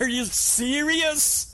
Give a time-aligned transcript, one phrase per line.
[0.00, 1.50] Are you serious?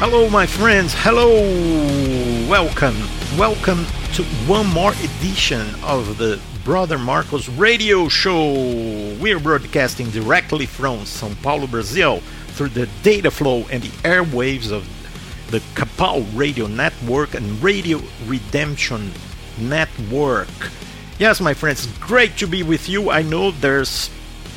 [0.00, 0.92] Hello, my friends.
[0.96, 1.30] Hello.
[2.48, 2.96] Welcome.
[3.38, 8.52] Welcome to one more edition of the Brother Marcos radio show.
[9.20, 12.20] We're broadcasting directly from Sao Paulo, Brazil,
[12.54, 14.86] through the data flow and the airwaves of
[15.50, 19.10] the Kapal Radio Network and Radio Redemption
[19.58, 20.70] Network.
[21.18, 23.10] Yes, my friends, great to be with you.
[23.10, 24.10] I know there's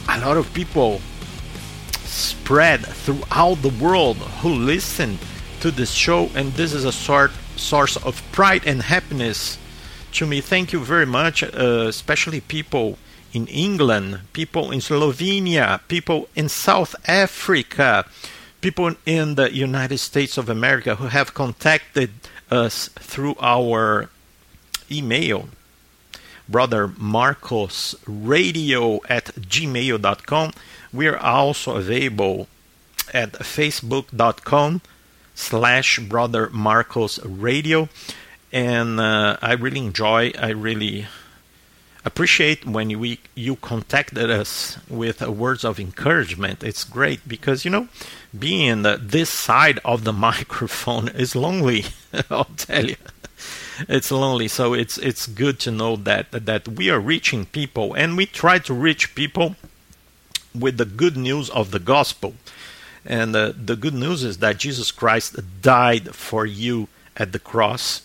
[0.08, 1.02] a lot of people
[2.04, 5.18] spread throughout the world who listen
[5.62, 9.58] to this show, and this is a sort source of pride and happiness
[10.14, 10.42] to me.
[10.42, 12.98] Thank you very much, uh, especially people
[13.34, 18.06] in England, people in Slovenia, people in South Africa,
[18.62, 22.12] people in the United States of America who have contacted
[22.50, 24.09] us through our
[24.90, 25.50] email
[26.48, 30.53] brother marcos radio at gmail.com
[30.94, 32.48] we are also available
[33.14, 34.81] at facebook.com
[35.38, 37.88] slash brother marcos radio.
[38.52, 41.06] And uh, i really enjoy i really
[42.06, 46.64] appreciate when we you contacted us with uh, words of encouragement.
[46.64, 47.88] It's great because you know
[48.38, 51.86] being uh, this side of the microphone is lonely
[52.30, 52.96] i'll tell you.
[53.88, 54.48] It's lonely.
[54.48, 58.58] So it's it's good to know that that we are reaching people and we try
[58.60, 59.56] to reach people
[60.56, 62.34] with the good news of the gospel
[63.08, 68.02] and uh, the good news is that Jesus Christ died for you at the cross.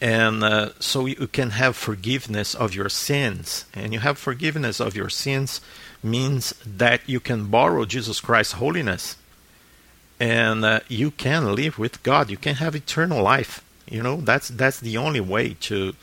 [0.00, 3.66] And uh, so you can have forgiveness of your sins.
[3.74, 5.60] And you have forgiveness of your sins
[6.02, 9.18] means that you can borrow Jesus Christ's holiness.
[10.18, 12.30] And uh, you can live with God.
[12.30, 13.62] You can have eternal life.
[13.86, 15.94] You know, that's that's the only way to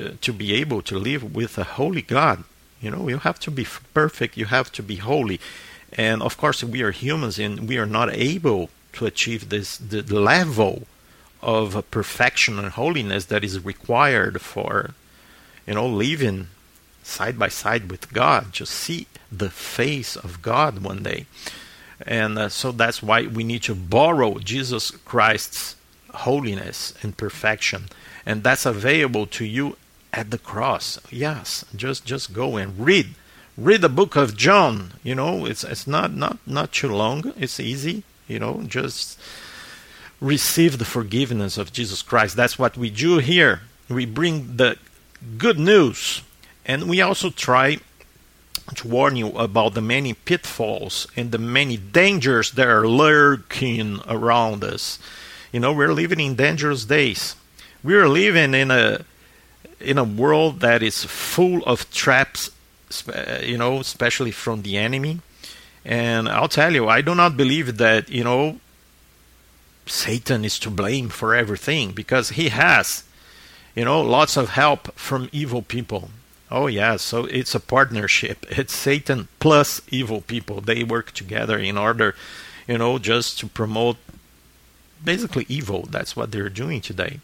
[0.00, 2.44] uh, to be able to live with a holy God.
[2.80, 4.36] You know, you have to be perfect.
[4.36, 5.40] You have to be holy
[5.92, 10.02] and of course we are humans and we are not able to achieve this the
[10.02, 10.86] level
[11.42, 14.94] of perfection and holiness that is required for
[15.66, 16.48] you know living
[17.06, 21.26] side by side with God to see the face of God one day.
[22.04, 25.76] And uh, so that's why we need to borrow Jesus Christ's
[26.12, 27.84] holiness and perfection.
[28.26, 29.76] And that's available to you
[30.12, 30.98] at the cross.
[31.10, 33.14] Yes just just go and read
[33.56, 34.92] read the book of John.
[35.02, 37.32] You know, it's it's not not not too long.
[37.36, 38.02] It's easy.
[38.28, 39.18] You know, just
[40.20, 42.36] receive the forgiveness of Jesus Christ.
[42.36, 43.62] That's what we do here.
[43.88, 44.76] We bring the
[45.38, 46.22] good news,
[46.64, 47.78] and we also try
[48.74, 54.64] to warn you about the many pitfalls and the many dangers that are lurking around
[54.64, 54.98] us.
[55.52, 57.36] You know, we're living in dangerous days.
[57.84, 59.04] We're living in a
[59.78, 62.50] in a world that is full of traps
[63.08, 65.20] Uh, you know, especially from the enemy.
[65.84, 68.58] And I'll tell you, I do not believe that, you know,
[69.86, 73.04] Satan is to blame for everything because he has,
[73.74, 76.10] you know, lots of help from evil people.
[76.50, 78.46] Oh, yeah, so it's a partnership.
[78.50, 80.60] It's Satan plus evil people.
[80.60, 82.14] They work together in order,
[82.68, 83.96] you know, just to promote
[85.02, 85.86] basically evil.
[85.90, 87.20] That's what they're doing today.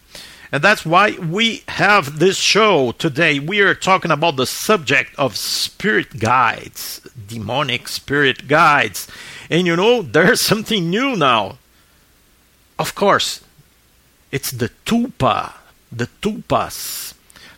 [0.52, 3.38] And that's why we have this show today.
[3.38, 9.08] We are talking about the subject of spirit guides, demonic spirit guides.
[9.48, 11.56] And you know, there's something new now.
[12.78, 13.40] Of course,
[14.30, 15.54] it's the tulpa,
[15.90, 17.14] the tulpas.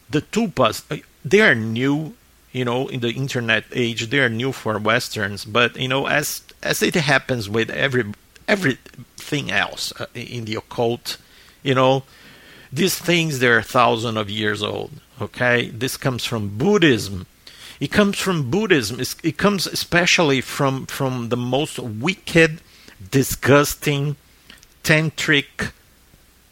[0.08, 2.14] The tulpas, uh, they are new,
[2.52, 4.10] you know, in the internet age.
[4.10, 8.12] They are new for westerns, but you know, as as it happens with every
[8.46, 11.16] everything else uh, in the occult,
[11.64, 12.04] you know,
[12.74, 14.90] these things, they're thousands of years old.
[15.20, 17.26] Okay, this comes from Buddhism.
[17.80, 19.00] It comes from Buddhism.
[19.22, 22.60] it comes especially from from the most wicked,
[23.10, 24.16] disgusting,
[24.82, 25.72] tantric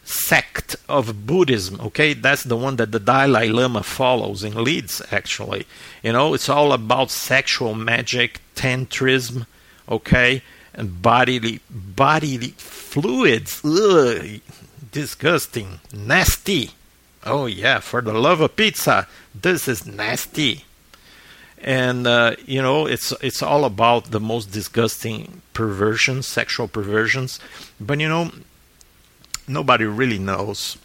[0.04, 1.80] sect of Buddhism.
[1.80, 5.02] Okay, that's the one that the Dalai Lama follows and leads.
[5.10, 5.66] Actually,
[6.02, 9.46] you know, it's all about sexual magic, tantrism.
[9.88, 10.42] Okay,
[10.74, 13.60] and bodily bodily fluids.
[13.64, 14.40] Ugh
[14.92, 16.70] disgusting, nasty.
[17.24, 20.64] Oh, yeah, for the love of pizza, this is nasty.
[21.58, 27.40] And, uh, you know, it's, it's all about the most disgusting perversions, sexual perversions.
[27.80, 28.30] But, you know,
[29.46, 30.76] nobody really knows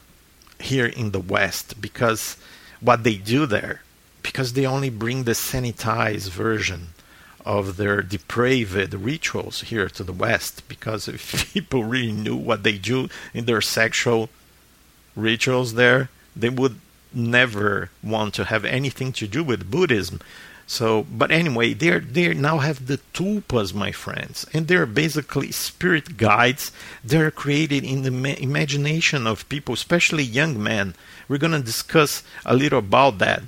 [0.60, 2.38] here in the West because
[2.80, 3.81] what they do there,
[4.21, 6.89] because they only bring the sanitized version
[7.48, 10.68] of their depraved rituals here to the West.
[10.68, 14.30] Because if people really knew what they do in their sexual
[15.16, 16.80] rituals there, they would
[17.14, 20.20] never want to have anything to do with Buddhism.
[20.70, 26.18] So, but anyway, they they now have the tulpas, my friends, and they're basically spirit
[26.18, 26.74] guides.
[27.02, 30.94] They're created in the ma- imagination of people, especially young men.
[31.30, 33.44] We're to discuss a little about that.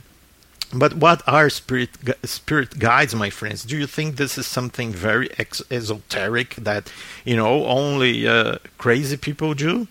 [0.71, 1.89] But what are spirit
[2.23, 3.63] spirit guides, my friends?
[3.63, 6.91] Do you think this is something very ex- esoteric that
[7.25, 9.87] you know only uh, crazy people do?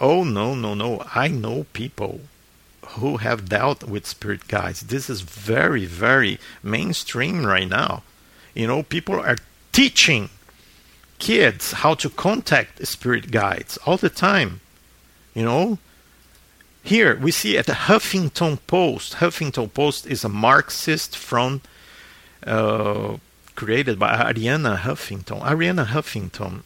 [0.00, 1.02] Oh no, no, no!
[1.12, 2.20] I know people
[2.90, 4.82] who have dealt with spirit guides.
[4.82, 8.02] This is very, very mainstream right now.
[8.54, 9.38] You know, people are
[9.72, 10.30] teaching
[11.18, 14.60] kids how to contact spirit guides all the time.
[15.34, 15.78] You know,
[16.86, 19.14] here we see at the Huffington Post.
[19.14, 21.66] Huffington Post is a Marxist front
[22.46, 23.16] uh,
[23.54, 25.40] created by Arianna Huffington.
[25.42, 26.62] Arianna Huffington,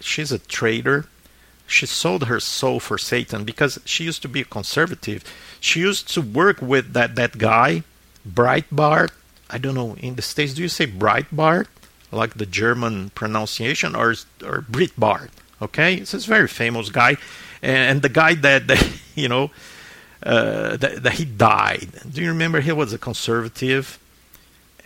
[0.00, 1.06] she's a trader
[1.66, 5.24] she sold her soul for Satan because she used to be a conservative.
[5.60, 7.82] She used to work with that, that guy,
[8.28, 9.10] Breitbart.
[9.50, 11.66] I don't know, in the States, do you say Breitbart?
[12.12, 14.10] Like the German pronunciation, or,
[14.44, 15.30] or Breitbart?
[15.60, 17.16] Okay, this is a very famous guy.
[17.66, 19.50] And, the guy that, that you know,
[20.22, 21.88] uh, that, that, he died.
[22.10, 23.98] Do you remember he was a conservative?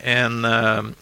[0.03, 0.97] And um,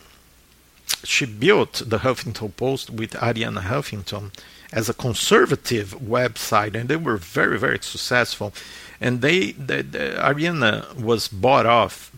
[1.04, 4.32] she built the Huffington Post with Arianna Huffington
[4.72, 8.52] as a conservative website, and they were very, very successful.
[9.00, 12.10] And they, the, the Arianna was bought off,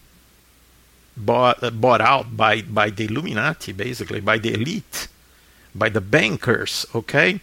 [1.16, 5.08] bought, uh, bought out by by the Illuminati, basically by the elite,
[5.74, 6.86] by the bankers.
[6.94, 7.40] Okay,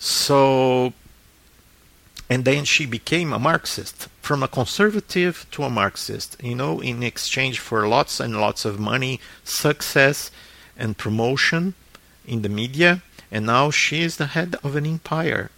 [0.00, 0.92] so.
[2.32, 7.02] And then she became a Marxist, from a conservative to a Marxist, you know, in
[7.02, 10.30] exchange for lots and lots of money, success,
[10.74, 11.74] and promotion
[12.26, 13.02] in the media.
[13.30, 15.50] And now she is the head of an empire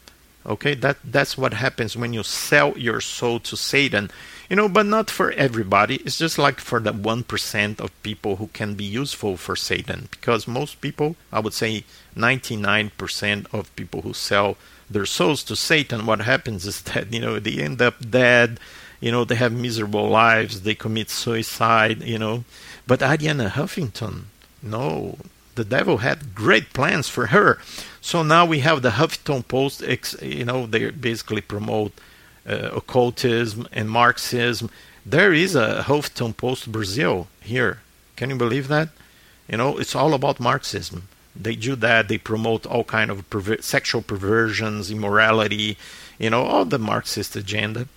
[0.46, 0.74] okay?
[0.74, 4.10] That that's what happens when you sell your soul to satan.
[4.50, 5.96] You know but not for everybody.
[6.04, 10.46] It's just like for the 1% of people who can be useful for satan because
[10.46, 11.84] most people i would say
[12.16, 14.56] 99% of people who sell
[14.90, 18.58] their souls to satan what happens is that you know they end up dead
[19.00, 22.44] you know they have miserable lives they commit suicide you know
[22.86, 24.24] but arianna huffington
[24.62, 25.16] no
[25.54, 27.58] the devil had great plans for her.
[28.00, 29.82] So now we have the Huffington Post,
[30.22, 31.92] you know, they basically promote
[32.46, 34.70] uh, occultism and Marxism.
[35.06, 37.80] There is a Huffington Post Brazil here.
[38.16, 38.90] Can you believe that?
[39.48, 41.08] You know, it's all about Marxism.
[41.36, 42.08] They do that.
[42.08, 45.76] They promote all kind of perver- sexual perversions, immorality,
[46.18, 47.88] you know, all the Marxist agenda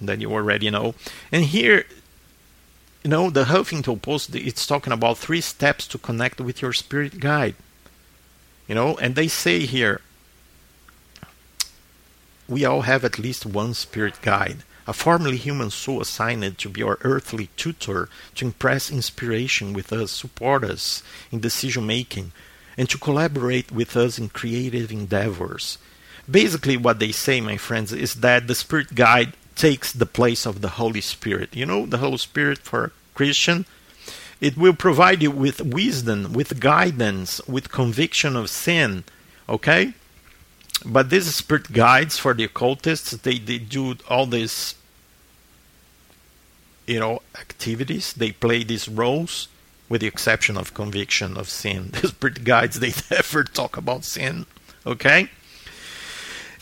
[0.00, 0.94] that you already know.
[1.30, 1.84] And here
[3.06, 7.20] you know, the Huffington Post, it's talking about three steps to connect with your spirit
[7.20, 7.54] guide.
[8.66, 10.00] You know, and they say here,
[12.48, 16.82] we all have at least one spirit guide, a formerly human soul assigned to be
[16.82, 22.32] our earthly tutor, to impress inspiration with us, support us in decision making,
[22.76, 25.78] and to collaborate with us in creative endeavors.
[26.30, 30.60] Basically, what they say, my friends, is that the spirit guide takes the place of
[30.60, 31.54] the Holy Spirit.
[31.54, 33.64] You know, the Holy Spirit for a Christian.
[34.40, 39.04] It will provide you with wisdom, with guidance, with conviction of sin.
[39.48, 39.94] Okay?
[40.84, 44.74] But these spirit guides for the occultists, they, they do all these
[46.86, 48.12] you know activities.
[48.12, 49.48] They play these roles
[49.88, 51.90] with the exception of conviction of sin.
[52.00, 54.46] The spirit guides they never talk about sin.
[54.84, 55.28] Okay?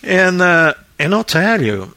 [0.03, 1.95] And uh, and I'll tell you,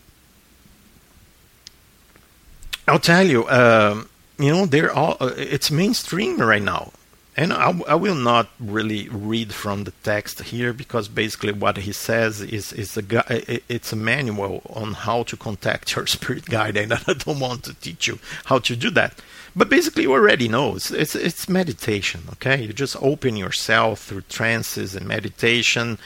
[2.88, 5.18] I'll tell you, um, you know, they're all.
[5.20, 6.94] Uh, it's mainstream right now,
[7.36, 11.92] and I, I, will not really read from the text here because basically what he
[11.92, 16.94] says is is a it's a manual on how to contact your spirit guide, and
[16.94, 19.20] I don't want to teach you how to do that.
[19.58, 22.22] But basically, you already know it's, it's, it's meditation.
[22.34, 25.98] Okay, you just open yourself through trances and meditation,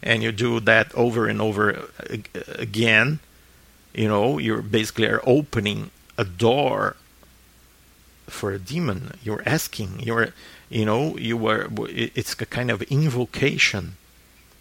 [0.00, 1.90] and you do that over and over
[2.56, 3.18] again.
[3.92, 6.94] You know, you're basically are opening a door
[8.28, 9.14] for a demon.
[9.24, 9.98] You're asking.
[9.98, 10.28] You're,
[10.68, 11.68] you know, you were.
[11.88, 13.96] It's a kind of invocation.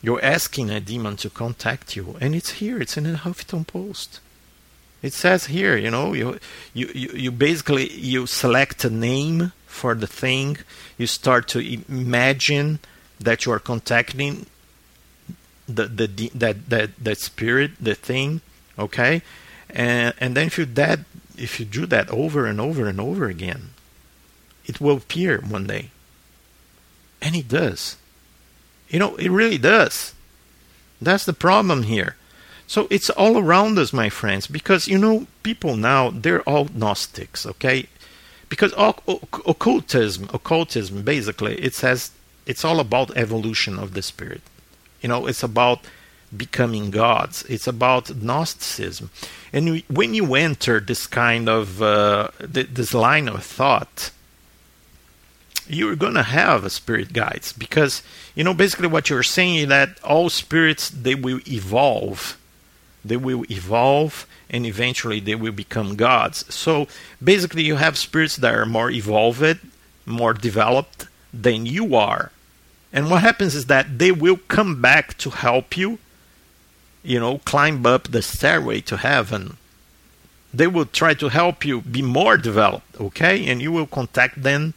[0.01, 2.81] You're asking a demon to contact you, and it's here.
[2.81, 4.21] It's in the Huffington Post.
[5.01, 6.39] It says here, you know, you,
[6.73, 10.57] you, you, basically you select a name for the thing.
[10.97, 12.79] You start to imagine
[13.19, 14.45] that you are contacting
[15.67, 18.41] the, the the that that that spirit, the thing,
[18.79, 19.21] Okay,
[19.69, 20.99] and and then if you that
[21.37, 23.71] if you do that over and over and over again,
[24.65, 25.91] it will appear one day.
[27.21, 27.97] And it does.
[28.87, 30.13] You know, it really does.
[31.01, 32.15] That's the problem here.
[32.69, 37.47] So it's all around us, my friends, because you know, people now they're all Gnostics,
[37.47, 37.87] okay?
[38.47, 42.11] Because occultism, occultism, basically, it says
[42.45, 44.43] it's all about evolution of the spirit.
[45.01, 45.79] You know, it's about
[46.37, 47.43] becoming gods.
[47.49, 49.09] It's about Gnosticism,
[49.51, 54.11] and when you enter this kind of uh, this line of thought,
[55.67, 58.03] you're to have spirit guides because
[58.35, 62.38] you know basically what you're saying is that all spirits they will evolve,
[63.03, 66.45] they will evolve, and eventually they will become gods.
[66.53, 66.87] So
[67.23, 69.59] basically, you have spirits that are more evolved,
[70.05, 72.31] more developed than you are.
[72.91, 75.99] And what happens is that they will come back to help you
[77.03, 79.57] you know, climb up the stairway to heaven.
[80.53, 83.47] They will try to help you be more developed, okay?
[83.47, 84.73] And you will contact them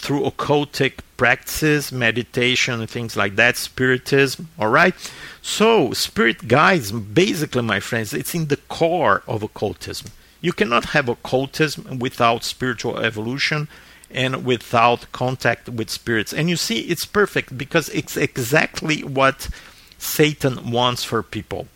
[0.00, 4.94] through occultic practices, meditation, things like that, spiritism, all right?
[5.42, 10.10] So, spirit guides, basically, my friends, it's in the core of occultism.
[10.40, 13.68] You cannot have occultism without spiritual evolution
[14.10, 16.32] and without contact with spirits.
[16.32, 19.50] And you see, it's perfect because it's exactly what
[19.98, 21.68] Satan wants for people.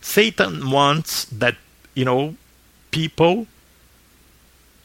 [0.00, 1.56] Satan wants that,
[1.94, 2.36] you know,
[2.92, 3.48] people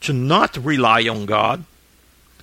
[0.01, 1.63] to not rely on God,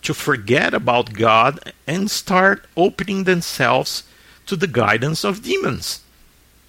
[0.09, 4.05] to forget about God, and start opening themselves
[4.47, 6.01] to the guidance of demons.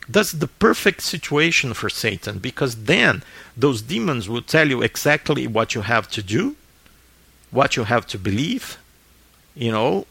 [0.10, 3.24] That's the perfect situation for Satan because then
[3.56, 6.58] those demons will tell you exactly what you have to do,
[7.50, 8.78] what you have to believe,
[9.56, 10.06] you know,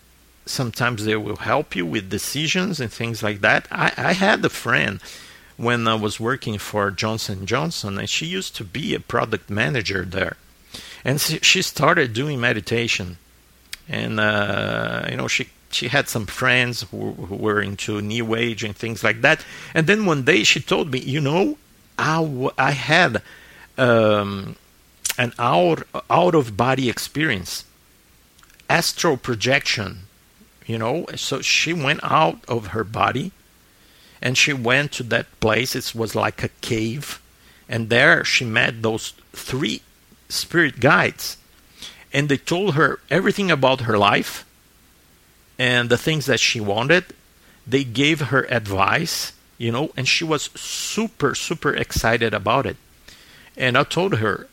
[0.47, 3.69] sometimes they will help you with decisions and things like that.
[3.71, 5.01] I, I had a friend
[5.59, 10.07] when I was working for Johnson Johnson, and she used to be a product manager
[10.07, 10.39] there,
[11.05, 13.19] and she started doing meditation,
[13.89, 18.65] and uh, you know she she had some friends who, who, were into new age
[18.65, 21.59] and things like that, and then one day she told me, you know,
[21.99, 23.23] I, I had
[23.77, 24.57] um,
[25.19, 27.65] an out out of body experience,
[28.69, 30.09] astral projection
[30.69, 31.07] you know.
[31.17, 33.33] So she went out of her body
[34.23, 35.75] and she went to that place.
[35.75, 37.21] It was like a cave.
[37.69, 39.83] And there she met those three
[40.29, 41.37] spirit guides.
[42.13, 44.45] And they told her everything about her life
[45.59, 47.05] and the things that she wanted.
[47.67, 52.77] They gave her advice, you know, and she was super, super excited about it.
[53.57, 54.49] And I told her,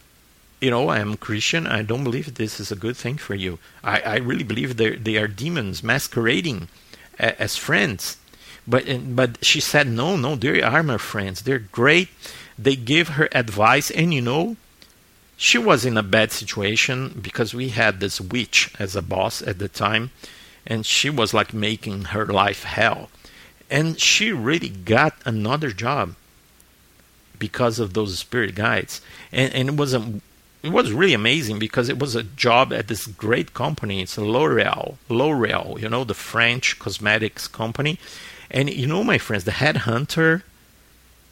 [0.60, 1.67] you know, I am Christian.
[1.67, 3.60] I don't believe this is a good thing for you.
[3.84, 6.67] I, I really believe they are demons masquerading
[7.20, 8.17] a, as friends.
[8.67, 11.44] But but she said no, no, they are my friends.
[11.44, 12.10] They're great.
[12.58, 14.58] They gave her advice, and you know,
[15.38, 19.60] she was in a bad situation because we had this witch as a boss at
[19.60, 20.12] the time,
[20.65, 23.10] and she was like making her life hell.
[23.70, 26.15] And she really got another job
[27.38, 29.01] because of those spirit guides.
[29.32, 30.22] And, and it was a
[30.63, 34.01] it was really amazing because it was a job at this great company.
[34.01, 38.00] It's L'Oreal, L'Oreal, you know, the French cosmetics company.
[38.50, 40.42] And you know, my friends, the headhunter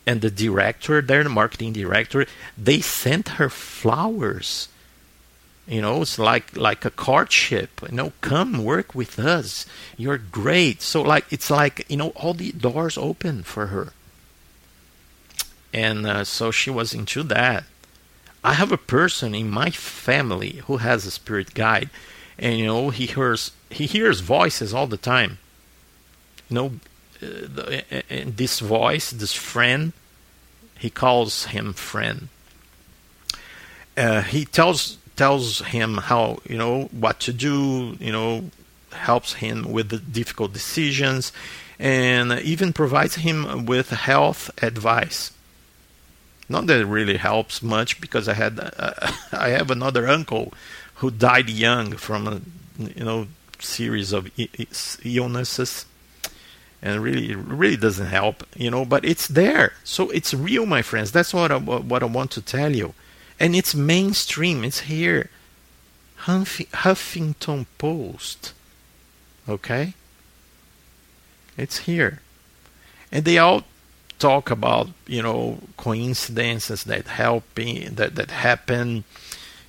[0.06, 2.26] and the director there, the marketing director,
[2.58, 4.68] they sent her flowers.
[5.68, 7.82] You know, it's like like a courtship.
[7.90, 9.66] You know, come work with us.
[9.98, 10.82] You're great.
[10.82, 13.94] So like it's like you know all the doors open for her.
[15.74, 17.64] And uh, so she was into that
[18.44, 21.90] I have a person in my family who has a spirit guide,
[22.38, 25.38] and you know he hears he hears voices all the time.
[26.50, 26.72] You know,
[28.10, 29.94] and this voice, this friend,
[30.78, 32.30] he calls him friend.
[33.96, 37.96] Uh, he tells tells him how you know what to do.
[38.00, 38.44] You know,
[38.92, 41.32] helps him with the difficult decisions,
[41.80, 45.32] and even provides him with health advice.
[46.50, 50.54] Not that it really helps much because I had uh, I have another uncle
[50.96, 52.42] who died young from a
[52.78, 53.28] you know
[53.60, 54.30] series of
[55.06, 55.86] illnesses
[56.84, 59.74] and really it really doesn't help you know but it's there.
[59.84, 61.12] So it's real my friends.
[61.12, 62.94] That's what I, what I want to tell you.
[63.40, 64.64] And it's mainstream.
[64.64, 65.30] It's here.
[66.20, 68.54] Huffington Post.
[69.50, 69.94] Okay?
[71.58, 72.22] It's here.
[73.12, 73.64] And they all
[74.20, 79.04] talk about you know coincidences that helping that that happen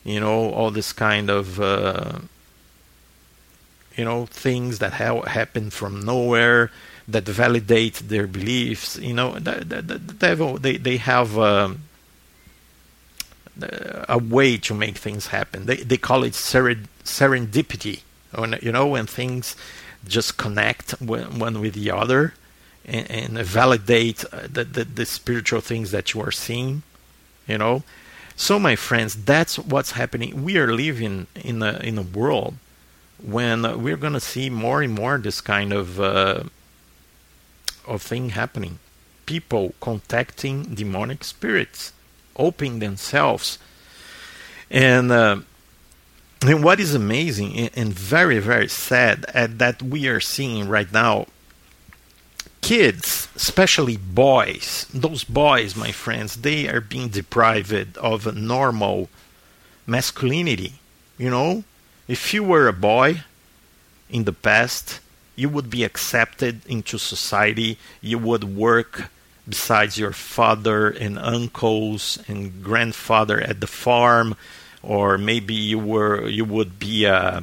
[0.04, 2.20] you know all this kind of uh,
[3.96, 6.70] you know things that ha- happen from nowhere
[7.08, 8.98] that validate their beliefs.
[8.98, 11.38] You know, the, the, the devil they they have.
[11.38, 11.82] Um,
[14.08, 15.66] a way to make things happen.
[15.66, 18.00] They they call it serendipity.
[18.34, 19.54] When, you know when things
[20.06, 22.34] just connect one, with the other
[22.84, 26.82] and, and validate uh, the, the, the spiritual things that you are seeing.
[27.46, 27.82] You know,
[28.36, 30.44] so my friends, that's what's happening.
[30.44, 32.54] We are living in a in a world
[33.22, 36.44] when we're going to see more and more this kind of uh,
[37.86, 38.78] of thing happening.
[39.26, 41.92] People contacting demonic spirits
[42.36, 43.58] opening themselves.
[44.70, 45.38] And, uh,
[46.42, 51.26] and what is amazing and very, very sad that we are seeing right now
[52.64, 59.10] kids, especially boys, those boys, my friends, they are being deprived of normal
[59.86, 60.72] masculinity.
[61.18, 61.64] You know,
[62.08, 63.22] if you were a boy
[64.08, 65.00] in the past,
[65.36, 69.10] you would be accepted into society, you would work
[69.48, 74.36] besides your father and uncles and grandfather at the farm
[74.86, 77.42] or maybe you were you would be a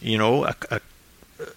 [0.00, 0.80] you know a, a,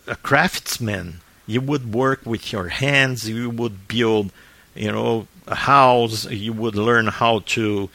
[0.08, 1.22] a craftsman.
[1.48, 3.30] You would work with your hands.
[3.30, 4.32] You would build
[4.76, 6.30] you know a house.
[6.30, 7.90] You would learn how to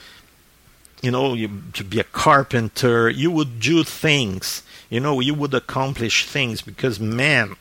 [1.02, 3.08] you know you, to be a carpenter.
[3.08, 7.56] You would do things you know you would accomplish things because men,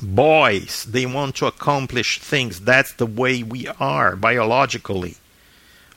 [0.00, 2.60] boys they want to accomplish things.
[2.60, 5.16] That's the way we are biologically.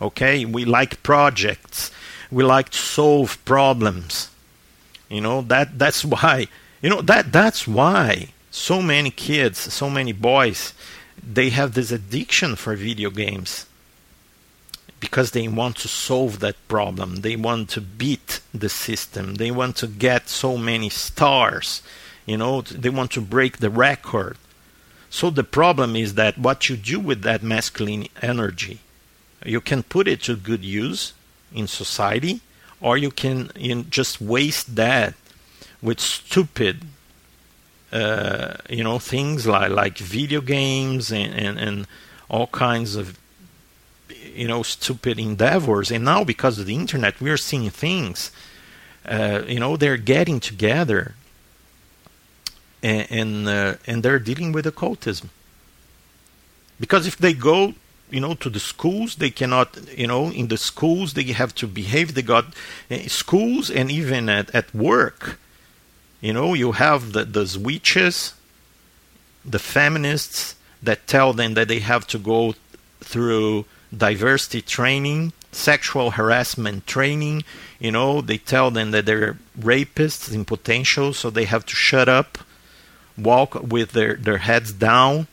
[0.01, 0.45] Okay?
[0.45, 1.91] We like projects.
[2.31, 4.29] We like to solve problems.
[5.09, 6.47] You know that that's why
[6.81, 10.73] you know that that's why so many kids so many boys
[11.21, 13.65] they have this addiction for video games
[14.99, 19.75] because they want to solve that problem they want to beat the system they want
[19.75, 21.81] to get so many stars
[22.27, 24.37] you know, they want to break the record.
[25.09, 28.81] So the problem is that what you do with that masculine energy,
[29.43, 31.13] you can put it to good use
[31.53, 32.41] in society,
[32.81, 35.13] or you can you know, just waste that
[35.81, 36.81] with stupid,
[37.93, 41.87] uh, you know, things like like video games and, and, and
[42.29, 43.17] all kinds of
[44.37, 45.91] you know stupid endeavors.
[45.91, 48.31] And now because of the internet, we're seeing things.
[49.05, 51.15] Uh, you know, they're getting together
[52.83, 55.29] and and, uh, and they're dealing with occultism.
[56.79, 57.73] Because if they go,
[58.11, 61.67] you know, to the schools, they cannot, you know, in the schools they have to
[61.67, 62.13] behave.
[62.13, 62.45] They got
[62.91, 65.39] uh, schools and even at, at work,
[66.21, 68.33] you know, you have the the witches,
[69.43, 72.55] the feminists that tell them that they have to go
[73.01, 77.43] through diversity training, sexual harassment training.
[77.79, 82.09] You know, they tell them that they're rapists in potential, so they have to shut
[82.09, 82.37] up
[83.17, 85.27] walk with their, their heads down.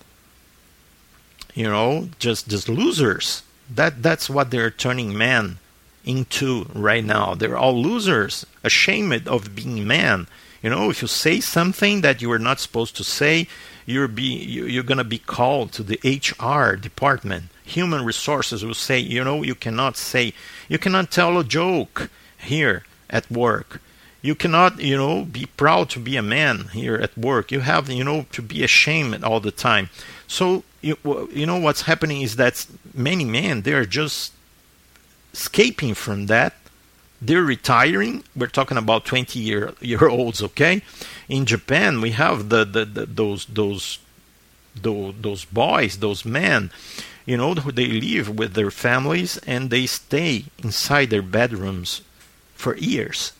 [1.54, 3.42] You know, just just losers.
[3.72, 5.58] That that's what they're turning men
[6.04, 7.34] into right now.
[7.34, 10.26] They're all losers, ashamed of being men.
[10.62, 13.46] You know, if you say something that you were not supposed to say,
[13.86, 17.44] you're be you're gonna be called to the HR department.
[17.64, 20.32] Human resources will say, you know, you cannot say,
[20.68, 23.80] you cannot tell a joke here at work.
[24.24, 27.52] You cannot you know be proud to be a man here at work.
[27.52, 29.90] You have you know to be ashamed all the time.
[30.26, 30.96] So you,
[31.30, 34.32] you know what's happening is that many men they're just
[35.34, 36.54] escaping from that.
[37.20, 38.24] They're retiring.
[38.34, 40.80] We're talking about 20 year year olds okay?
[41.28, 43.98] In japan we have the, the, the those those
[44.74, 46.70] those those boys those men
[47.26, 52.02] you know they live with their families and they stay inside their bedrooms
[52.54, 53.32] for years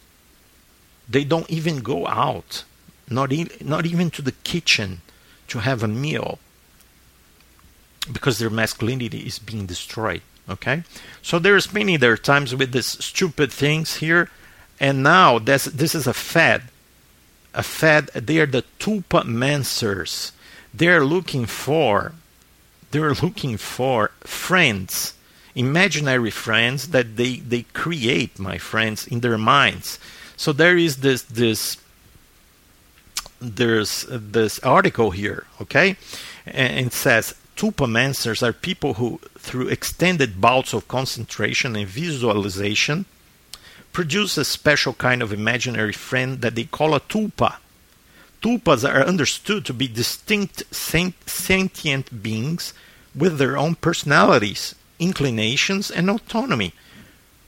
[1.09, 2.65] they don't even go out,
[3.09, 5.03] not, e- not even to the kitchen
[5.49, 6.39] to have a meal
[8.11, 10.23] because their masculinity is being destroyed.
[10.49, 10.83] Okay?
[11.23, 11.39] So
[11.73, 14.31] many there are times with these stupid things here,
[14.81, 16.65] and now this, is a fad.
[17.55, 20.33] A fad, they are the tulpamancers.
[20.73, 22.13] They're looking for
[22.95, 25.15] they're looking for friends
[25.55, 29.99] imaginary friends that they, they create, my friends, in their minds.
[30.37, 31.79] So there is this this
[33.41, 35.97] there's this article here, okay,
[36.47, 43.05] and it says tulpamancers are people who, through extended bouts of concentration and visualization,
[43.93, 47.57] produce a special kind of imaginary friend that they call a tulpa.
[48.45, 52.75] Tulpas are understood to be distinct sentient beings
[53.15, 56.75] with their own personalities, inclinations, and autonomy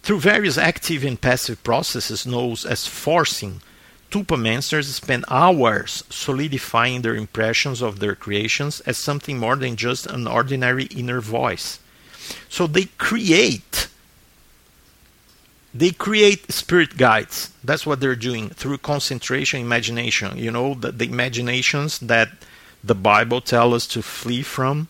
[0.07, 3.61] through various active and passive processes known as forcing,
[4.13, 10.29] Tulpamancers spend hours solidifying their impressions of their creations as something more than just an
[10.29, 11.81] ordinary inner voice.
[12.49, 13.89] So they create
[15.79, 17.53] they create spirit guides.
[17.62, 20.37] That's what they're doing through concentration, imagination.
[20.37, 22.31] You know, the, the imaginations that
[22.83, 24.89] the Bible tells us to flee from.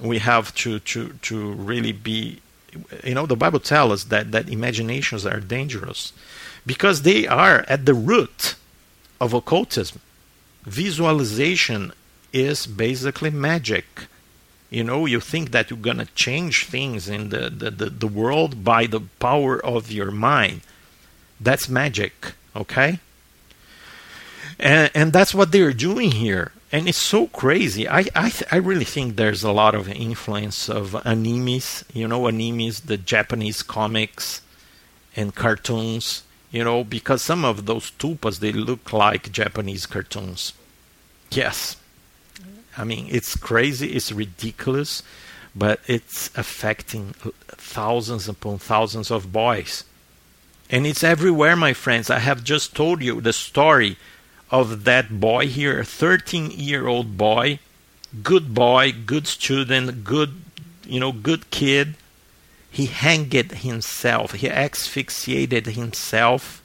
[0.00, 2.40] We have to, to, to really be,
[3.04, 6.12] you know, the Bible tells us that, that imaginations are dangerous
[6.66, 8.56] because they are at the root
[9.20, 10.00] of occultism.
[10.64, 11.92] Visualization
[12.32, 13.84] is basically magic.
[14.70, 18.06] You know, you think that you're going to change things in the, the, the, the
[18.06, 20.62] world by the power of your mind.
[21.40, 22.98] That's magic, okay?
[24.58, 26.52] And, and that's what they're doing here.
[26.72, 27.88] And it's so crazy.
[27.88, 31.84] I, I, th- I really think there's a lot of influence of animes.
[31.92, 34.42] You know, animes, the Japanese comics
[35.14, 36.24] and cartoons.
[36.50, 40.52] You know, because some of those tulpas, they look like Japanese cartoons.
[41.30, 41.76] Yes,
[42.76, 45.02] I mean, it's crazy, it's ridiculous,
[45.54, 47.14] but it's affecting
[47.48, 49.84] thousands upon thousands of boys.
[50.70, 52.10] And it's everywhere, my friends.
[52.10, 53.96] I have just told you the story
[54.50, 57.58] of that boy here, a 13 year old boy,
[58.22, 60.34] good boy, good student, good,
[60.86, 61.94] you know, good kid.
[62.70, 66.60] He hanged himself, he asphyxiated himself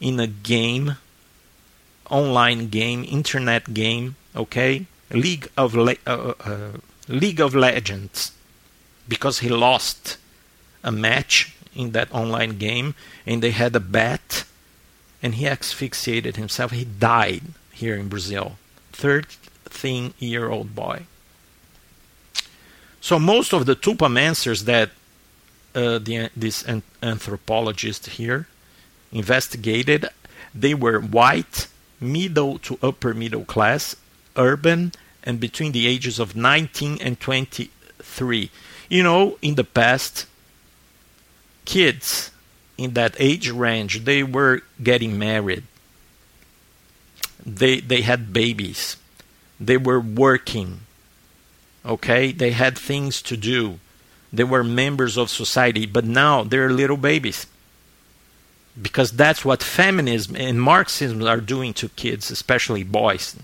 [0.00, 0.96] in a game,
[2.08, 4.86] online game, internet game, okay?
[5.12, 6.72] League of Le- uh, uh,
[7.08, 8.32] League of Legends
[9.08, 10.16] because he lost
[10.82, 12.94] a match in that online game
[13.26, 14.44] and they had a bet
[15.22, 16.72] and he asphyxiated himself.
[16.72, 18.58] He died here in Brazil.
[18.92, 21.06] 13 year old boy.
[23.00, 24.90] So most of the Tulpamancers that
[25.74, 28.46] uh, the, this an- anthropologist here
[29.10, 30.08] investigated,
[30.54, 31.66] they were white,
[32.00, 33.96] middle to upper middle class,
[34.36, 34.92] urban,
[35.24, 38.50] and between the ages of 19 and 23.
[38.88, 40.26] You know, in the past,
[41.64, 42.30] kids
[42.76, 45.64] in that age range, they were getting married.
[47.44, 48.96] They they had babies.
[49.60, 50.80] They were working.
[51.84, 52.32] Okay?
[52.32, 53.78] They had things to do.
[54.32, 57.46] They were members of society, but now they're little babies.
[58.80, 63.36] Because that's what feminism and Marxism are doing to kids, especially boys.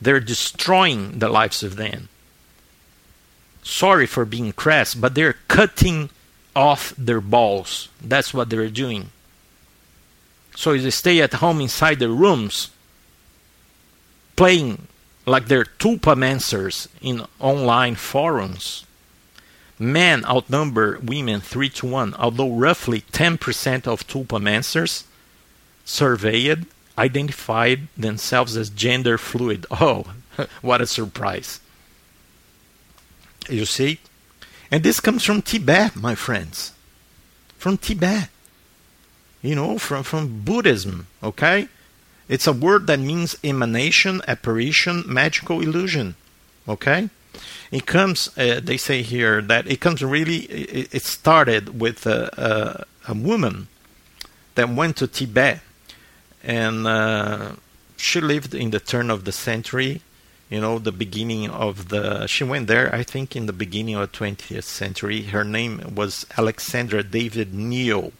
[0.00, 2.08] They're destroying the lives of them.
[3.62, 6.10] Sorry for being crass, but they're cutting
[6.54, 7.88] off their balls.
[8.00, 9.10] That's what they're doing.
[10.54, 12.70] So they stay at home inside their rooms,
[14.36, 14.86] playing
[15.26, 18.84] like they're Tulpamancers in online forums.
[19.78, 25.04] Men outnumber women 3 to 1, although roughly 10% of Tulpamancers
[25.84, 26.66] surveyed
[26.98, 29.66] identified themselves as gender fluid.
[29.78, 30.06] Oh,
[30.60, 31.60] what a surprise.
[33.48, 34.00] You see?
[34.70, 36.72] And this comes from Tibet, my friends.
[37.56, 38.28] From Tibet.
[39.40, 41.68] You know, from, from Buddhism, okay?
[42.28, 46.16] It's a word that means emanation, apparition, magical illusion,
[46.68, 47.08] okay?
[47.70, 52.86] It comes, uh, they say here, that it comes really, it, it started with a,
[53.06, 53.68] a, a woman
[54.56, 55.60] that went to Tibet
[56.46, 57.52] and uh,
[57.96, 60.00] she lived in the turn of the century
[60.48, 64.12] you know the beginning of the she went there i think in the beginning of
[64.12, 65.22] the 20th century.
[65.22, 68.12] Her name was Alexandra David-Néel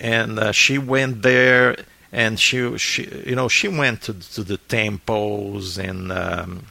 [0.00, 1.76] and uh, she went there
[2.12, 6.66] and she she you know she went to, to the temples and um,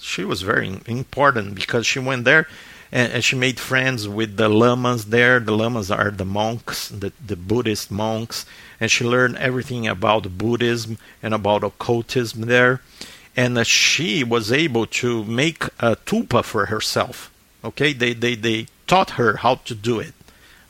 [0.00, 2.48] she was very important because she went there
[2.90, 7.12] and, and, she made friends with the lamas there the lamas are the monks the,
[7.24, 8.46] the buddhist monks
[8.80, 12.80] and she learned everything about Buddhism and about occultism there.
[13.36, 17.30] And uh, she was able to make a tulpa for herself.
[17.64, 20.14] Okay, they, they, they taught her how to do it.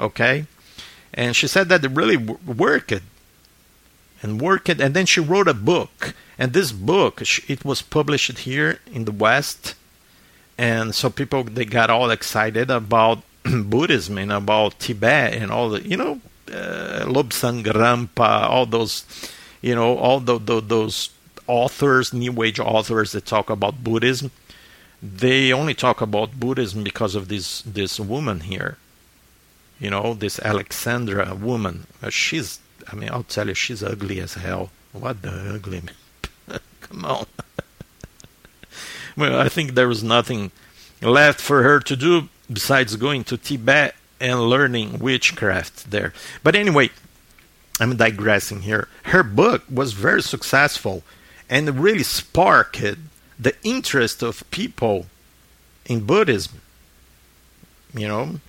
[0.00, 0.46] Okay,
[1.12, 2.92] and she said that it really worked
[4.22, 4.68] and worked.
[4.68, 6.14] And then she wrote a book.
[6.38, 9.74] And this book, it was published here in the West.
[10.59, 15.83] And so people they got all excited about Buddhism and about Tibet and all the
[15.83, 16.21] you know
[16.53, 19.05] uh, Lobsang Rampa, all those,
[19.61, 21.11] you know, all the, the, those
[21.47, 24.31] authors, New Age authors that talk about Buddhism,
[25.03, 28.79] they only talk about Buddhism because of this this woman here.
[29.79, 31.87] You know, this Alexandra woman.
[32.03, 32.59] Uh, she's,
[32.90, 34.71] I mean, I'll tell you, she's ugly as hell.
[34.92, 35.83] What the ugly?
[36.81, 37.27] Come on.
[39.18, 40.52] Well, I think there was nothing
[41.02, 46.12] left for her to do besides going to Tibet and learning witchcraft there.
[46.42, 46.90] But anyway,
[47.81, 48.88] I'm digressing here.
[49.04, 51.02] Her book was very successful
[51.50, 52.83] and really sparked
[53.38, 55.07] the interest of people
[55.87, 56.61] in Buddhism.
[57.94, 58.40] You know,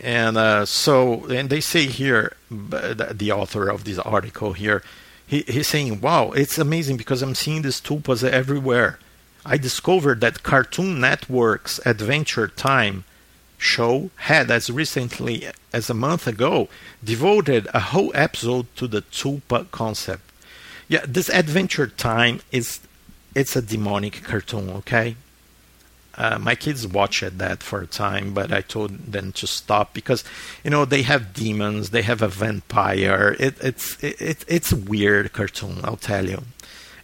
[0.00, 4.82] and uh, so and they say here, the author of this article here,
[5.26, 8.98] he, he's saying, "Wow, it's amazing because I'm seeing these tulpas everywhere."
[9.44, 13.04] I discovered that Cartoon Network's Adventure Time
[13.56, 16.68] show had, as recently as a month ago,
[17.02, 20.22] devoted a whole episode to the tulpa concept.
[20.88, 22.80] Yeah, this Adventure Time is
[23.34, 25.16] it's a demonic cartoon, okay?
[26.14, 30.24] Uh, my kids watched that for a time, but I told them to stop because,
[30.64, 33.36] you know, they have demons, they have a vampire.
[33.38, 36.42] It, it's it, it's a weird cartoon, I'll tell you.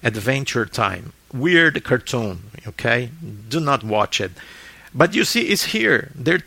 [0.03, 2.51] Adventure Time, weird cartoon.
[2.66, 3.11] Okay,
[3.49, 4.33] do not watch it.
[4.94, 6.12] But you see, it's here.
[6.14, 6.44] They're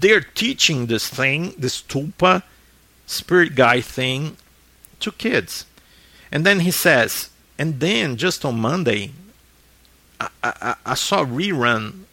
[0.00, 2.42] they're teaching this thing, this tulpa
[3.06, 4.36] spirit guy thing,
[5.00, 5.66] to kids.
[6.32, 9.12] And then he says, and then just on Monday,
[10.20, 12.04] I, I, I saw a rerun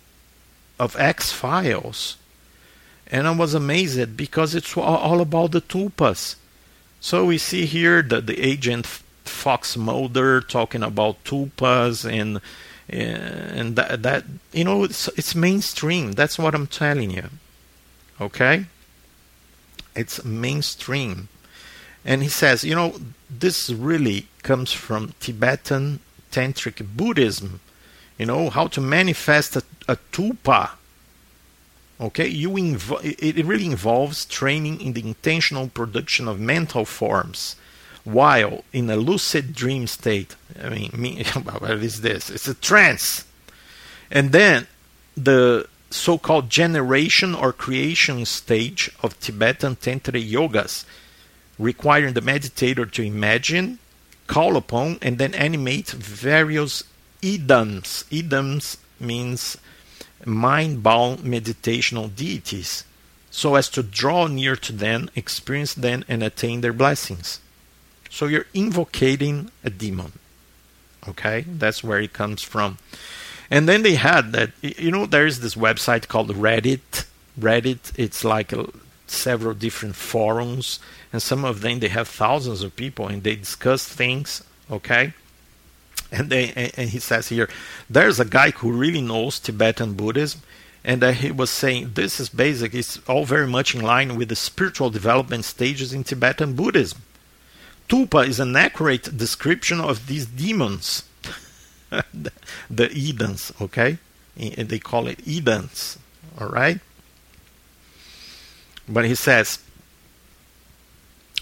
[0.79, 2.17] of X Files,
[3.07, 6.35] and I was amazed because it's all about the tulpas.
[6.99, 8.85] So we see here that the agent
[9.27, 12.39] Fox Mulder talking about tulpas and
[12.87, 16.11] and that, that you know it's, it's mainstream.
[16.13, 17.29] That's what I'm telling you.
[18.21, 18.65] Okay,
[19.95, 21.27] it's mainstream.
[22.07, 27.61] And he says, you know, this really comes from Tibetan tantric Buddhism
[28.17, 30.71] you know how to manifest a, a tulpa
[31.99, 37.55] okay you inv- it really involves training in the intentional production of mental forms
[38.05, 41.23] while in a lucid dream state i mean me,
[41.59, 43.25] what is this it's a trance
[44.09, 44.67] and then
[45.17, 50.85] the so-called generation or creation stage of tibetan tantra yogas
[51.57, 53.79] requiring the meditator to imagine
[54.27, 56.83] call upon and then animate various
[57.21, 58.05] yidams.
[58.05, 59.57] Yidams means
[60.25, 62.83] mind-bound meditational deities,
[63.29, 67.39] so as to draw near to them, experience them, and attain their blessings.
[68.15, 70.13] So you're invocating a demon.
[71.07, 72.77] Okay, that's where it comes from.
[73.51, 74.51] And then they had that.
[74.61, 77.05] You know, there is this website called Reddit.
[77.39, 77.91] Reddit.
[77.95, 78.69] It's like a,
[79.05, 80.79] several different forums,
[81.11, 84.43] and some of them they have thousands of people, and they discuss things.
[84.71, 85.13] Okay
[86.11, 87.49] and, they, and he says here,
[87.89, 90.41] there's a guy who really knows Tibetan Buddhism,
[90.83, 92.73] and uh, he was saying this is basic.
[92.73, 97.01] It's all very much in line with the spiritual development stages in Tibetan Buddhism.
[97.87, 101.03] Tulpa is an accurate description of these demons,
[102.69, 103.51] the Edens.
[103.61, 103.97] Okay,
[104.35, 105.97] they call it Edens.
[106.39, 106.79] All right,
[108.89, 109.59] but he says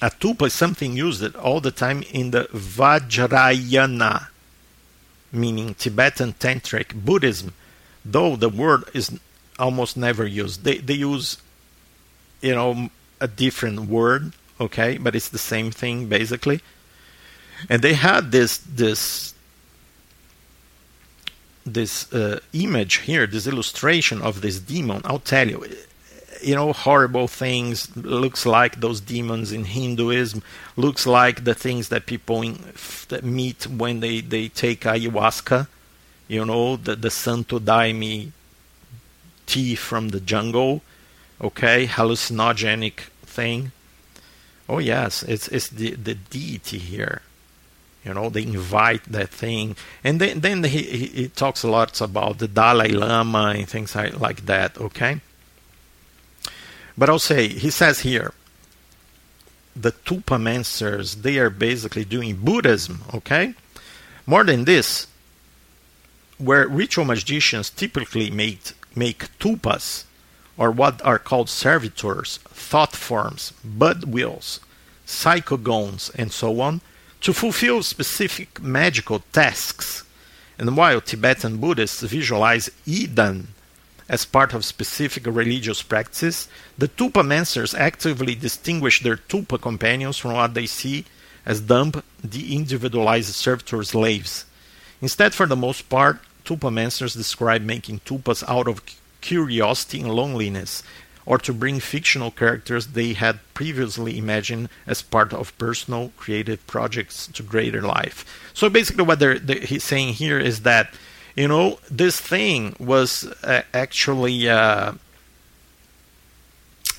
[0.01, 4.27] a tulpa is something used all the time in the Vajrayana
[5.34, 7.53] meaning Tibetan Tantric Buddhism,
[8.06, 9.19] though the word is
[9.58, 10.63] almost never used.
[10.63, 11.39] They, they use,
[12.41, 16.61] you know, a different word, okay, but it's the same thing basically.
[17.69, 19.33] And they had this this
[21.65, 25.01] this uh, image here, this illustration of this demon.
[25.05, 25.63] I'll tell you,
[26.43, 30.43] you know horrible things looks like those demons in hinduism
[30.75, 32.57] looks like the things that people in,
[33.09, 35.67] that meet when they, they take ayahuasca
[36.27, 38.31] you know the, the santo daime
[39.45, 40.81] tea from the jungle
[41.41, 43.71] okay hallucinogenic thing
[44.73, 47.21] oh yes it's it's the, the deity here.
[48.05, 49.75] You know they invite that thing.
[50.03, 50.81] And then then he,
[51.17, 55.21] he, talks a lot about the dalai lama and things like, like that okay?
[56.97, 58.33] But I'll say, he says here,
[59.75, 63.55] the Tulpamancers, they are basically doing Buddhism, okay?
[64.25, 65.07] More than this,
[66.38, 70.05] where ritual magicians typically make, make tulpas,
[70.57, 74.59] or what are called servitors, thought forms, bud wheels,
[75.05, 76.81] psychogones, and so on,
[77.21, 80.03] to fulfill specific magical tasks.
[80.57, 83.45] And while Tibetan Buddhists visualize Yidam
[84.07, 90.53] as part of specific religious practices, the Tulpamancers actively distinguish their Tulpa companions from what
[90.53, 91.05] they see
[91.45, 91.91] as dumb,
[92.27, 94.45] de-individualized servitor slaves.
[95.01, 98.81] Instead, for the most part, Tulpamancers describe making tulpas out of
[99.23, 100.83] curiosity and loneliness,
[101.25, 107.27] or to bring fictional characters they had previously imagined as part of personal creative projects
[107.27, 108.25] to greater life.
[108.53, 110.93] So basically, what they're, they're, he's saying here is that
[111.36, 114.93] you know, this thing was uh, actually uh,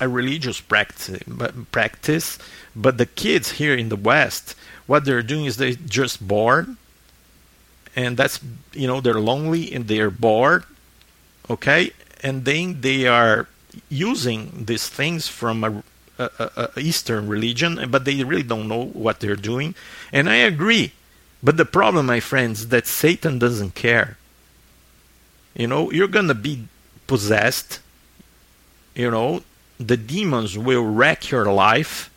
[0.01, 2.37] a religious practice, but practice.
[2.75, 4.55] But the kids here in the West,
[4.87, 6.75] what they're doing is they're just bored,
[7.95, 8.39] and that's
[8.73, 10.65] you know they're lonely and they're bored,
[11.49, 11.91] okay,
[12.25, 13.47] and then they are
[13.87, 15.83] using these things from a,
[16.17, 19.75] a, a Eastern religion, but they really don't know what they're doing.
[20.11, 20.93] And I agree,
[21.43, 24.17] but the problem, my friends, that Satan doesn't care.
[25.53, 26.67] You know, you're gonna be
[27.05, 27.79] possessed.
[28.95, 29.43] You know,
[29.79, 32.09] the demons will wreck your life,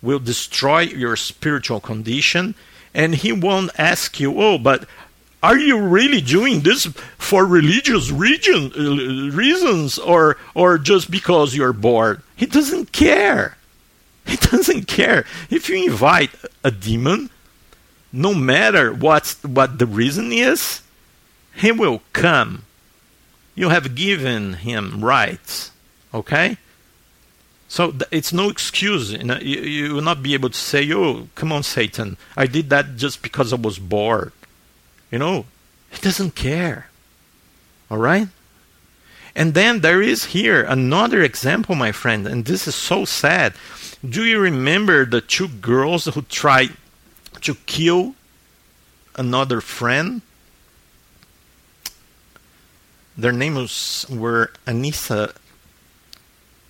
[0.00, 2.54] will destroy your spiritual condition,
[2.94, 4.88] and he won't ask you, oh, but
[5.44, 6.86] are you really doing this
[7.18, 12.22] for religious region, uh, reasons or, or just because you're bored?
[12.34, 13.58] He doesn't care.
[14.24, 15.26] He doesn't care.
[15.50, 16.30] If you invite
[16.64, 17.28] a demon,
[18.10, 20.80] no matter what's, what the reason is,
[21.54, 22.64] he will come.
[23.54, 25.72] You have given him rights.
[26.14, 26.56] Okay?
[27.68, 29.12] So it's no excuse.
[29.12, 32.16] You, know, you, you will not be able to say, "Oh, come on, Satan!
[32.36, 34.32] I did that just because I was bored."
[35.14, 35.44] You know,
[35.92, 36.88] he doesn't care.
[37.88, 38.26] All right.
[39.36, 43.54] And then there is here another example, my friend, and this is so sad.
[44.02, 46.70] Do you remember the two girls who tried
[47.42, 48.16] to kill
[49.14, 50.20] another friend?
[53.16, 55.32] Their names were Anissa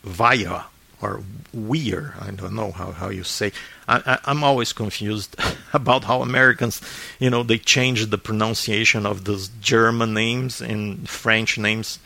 [0.03, 0.65] Vaya
[1.05, 2.15] or Weir.
[2.21, 3.53] I don't know how, how you say.
[3.87, 5.37] I, am always confused
[5.73, 6.81] about how Americans,
[7.21, 11.99] you know, they change the pronunciation of those German names and French names.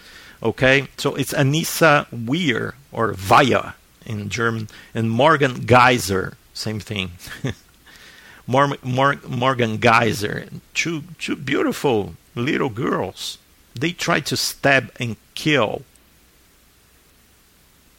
[0.42, 3.72] Okay, so it's Anissa Weir or Vaya
[4.04, 7.12] in German, and Morgan Geyser, same thing.
[8.46, 13.38] Morgan Geyser, two two beautiful little girls.
[13.74, 15.82] They tried to stab and kill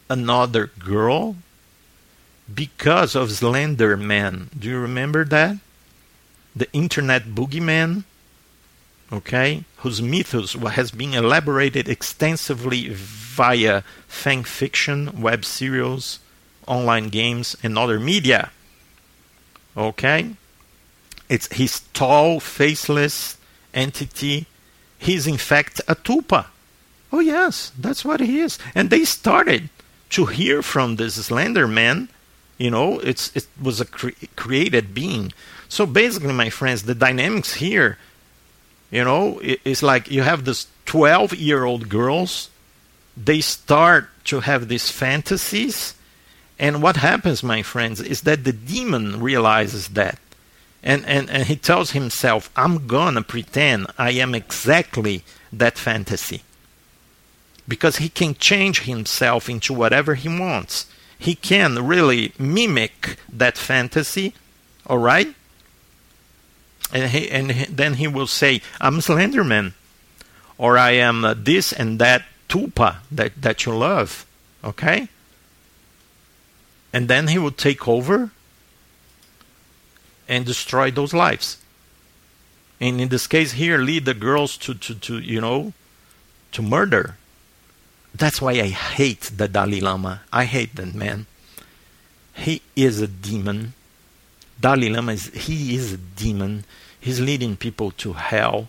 [0.10, 1.36] another girl
[2.54, 4.50] because of Slender Man.
[4.58, 5.58] Do you remember that?
[6.56, 8.04] The internet boogeyman,
[9.13, 16.19] okay, whose mythos has been elaborated extensively via fan fiction, web serials,
[16.67, 18.52] online games, and other media.
[19.78, 20.36] Okay?
[21.30, 23.38] It's his tall, faceless
[23.74, 24.48] entity.
[24.98, 26.48] He's in fact a tulpa.
[27.12, 28.60] Oh, yes, that's what he is.
[28.76, 29.69] And they started
[30.10, 32.10] to hear from this slender man
[32.58, 35.34] you know it's it was a cre- created being.
[35.67, 37.98] So basically my friends the dynamics here
[38.91, 42.50] you know it, it's like you have this 12 year old girls
[43.15, 45.95] they start to have these fantasies
[46.60, 50.19] and what happens my friends is that the demon realizes that.
[50.84, 56.41] And, and, and he tells himself i'm gonna pretend i am exactly that fantasy
[57.69, 60.88] because he can change himself into whatever he wants.
[61.17, 64.34] He can really mimic that fantasy,
[64.88, 65.34] all right?
[66.91, 69.73] And, he, and then he will say, I'm Slenderman,
[70.58, 74.25] or I am this and that tulpa that, that you love,
[74.63, 75.08] okay?
[76.91, 78.32] And then he will take over
[80.27, 81.58] and destroy those lives.
[82.82, 85.73] And in this case here, lead the girls to, to, to you know,
[86.53, 87.18] to murder
[88.19, 90.21] that's why I hate the Dalai Lama.
[90.32, 91.25] I hate that man.
[92.34, 93.73] He is a demon.
[94.60, 96.65] Dalai Lama is he is a demon.
[96.99, 98.67] He's leading people to hell.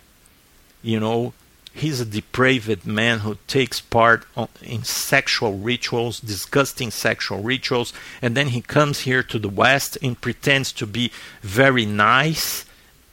[0.82, 1.34] You know,
[1.74, 4.24] he's a depraved man who takes part
[4.62, 10.20] in sexual rituals, disgusting sexual rituals, and then he comes here to the West and
[10.20, 11.10] pretends to be
[11.42, 12.64] very nice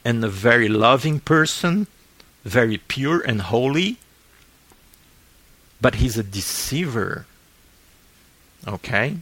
[0.04, 1.88] and a very loving person,
[2.44, 3.98] very pure and holy
[5.80, 7.26] but he's a deceiver.
[8.66, 9.16] Okay?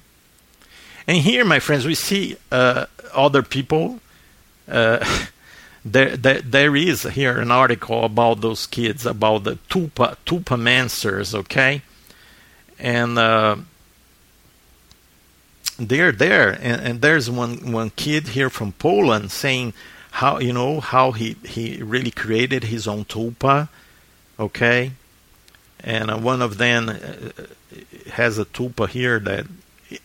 [1.07, 4.01] And here, my friends, we see uh, other people.
[4.69, 5.05] Uh,
[5.85, 11.83] there, there, there is here an article about those kids, about the tulpa, tulpamancers, okay?
[12.79, 13.57] And uh,
[15.79, 16.51] they're there.
[16.51, 19.75] And, and there's one, one kid here from Poland saying
[20.13, 23.69] how, you know, how he, he really created his own tulpa,
[24.41, 24.93] okay?
[25.81, 26.95] And uh, one of them uh,
[28.13, 29.47] has a tulpa here that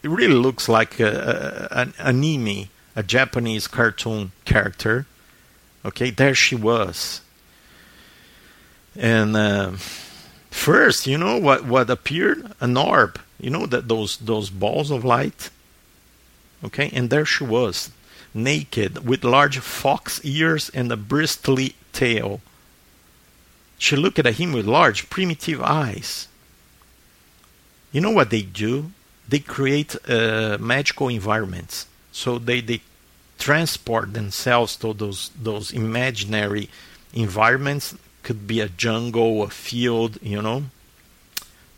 [0.03, 5.05] really looks like a, a, an anime, a Japanese cartoon character.
[5.83, 7.21] Okay, there she was.
[8.95, 9.71] And uh,
[10.51, 12.53] first, you know what what appeared?
[12.59, 13.19] An orb.
[13.39, 15.49] You know that those those balls of light.
[16.63, 17.89] Okay, and there she was,
[18.35, 22.39] naked, with large fox ears and a bristly tail.
[23.81, 26.27] She looked at him with large, primitive eyes.
[27.91, 28.91] You know what they do?
[29.31, 31.87] they create uh, magical environments.
[32.11, 32.81] So they, they
[33.39, 36.69] transport themselves to those those imaginary
[37.13, 37.95] environments.
[38.23, 40.65] Could be a jungle, a field, you know.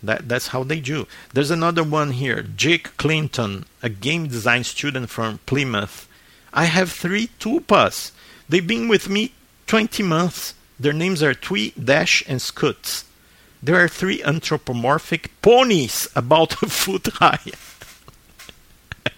[0.02, 1.08] That that's how they do.
[1.34, 2.42] There's another one here.
[2.42, 6.08] Jake Clinton, a game design student from Plymouth.
[6.54, 8.12] I have three tulpas.
[8.50, 9.32] They've been with me
[9.68, 10.54] 20 months.
[10.80, 13.06] Their names are Twee, Dash, and Scoots.
[13.62, 17.40] There are three anthropomorphic ponies about a foot high.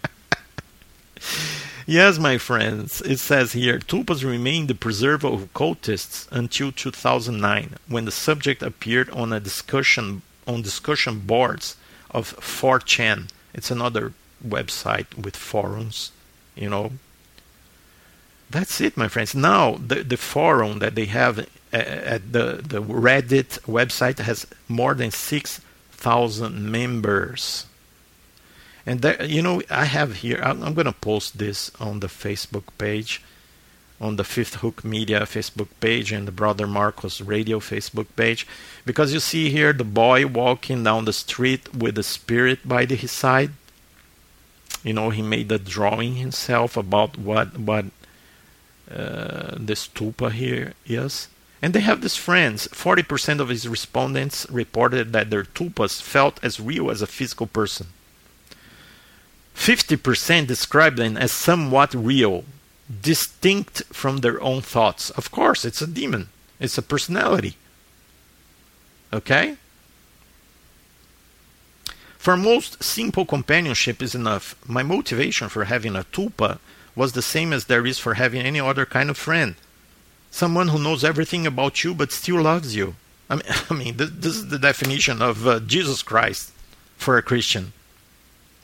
[1.88, 8.06] yes, my friends, it says here Tulpas remained the preserver of cultists until 2009, when
[8.06, 11.76] the subject appeared on a discussion on discussion boards
[12.12, 13.30] of 4chan.
[13.54, 14.14] It's another
[14.48, 16.12] website with forums,
[16.56, 16.92] you know.
[18.50, 19.36] That's it, my friends.
[19.36, 21.44] Now the the forum that they have uh,
[21.74, 25.60] at the the Reddit website has more than six
[25.92, 27.66] thousand members.
[28.86, 30.40] And there, you know, I have here.
[30.44, 33.20] I'm, I'm going to post this on the Facebook page,
[34.00, 38.46] on the Fifth Hook Media Facebook page, and the Brother Marcos Radio Facebook page,
[38.86, 43.12] because you see here the boy walking down the street with the spirit by his
[43.12, 43.52] side.
[44.84, 47.86] You know, he made a drawing himself about what what
[48.90, 51.28] uh, the stupa here is
[51.66, 52.68] and they have these friends.
[52.68, 57.88] 40% of his respondents reported that their tulpas felt as real as a physical person.
[59.56, 62.44] 50% described them as somewhat real,
[63.02, 65.10] distinct from their own thoughts.
[65.12, 66.30] Of course, it's a demon,
[66.60, 67.56] it's a personality.
[69.12, 69.58] Okay?
[72.20, 74.56] For most, simple companionship is enough.
[74.68, 76.60] My motivation for having a tulpa
[76.96, 79.56] was the same as there is for having any other kind of friend
[80.36, 82.96] someone who knows everything about you but still loves you.
[83.30, 86.52] I mean, I mean this, this is the definition of uh, Jesus Christ
[86.98, 87.72] for a Christian.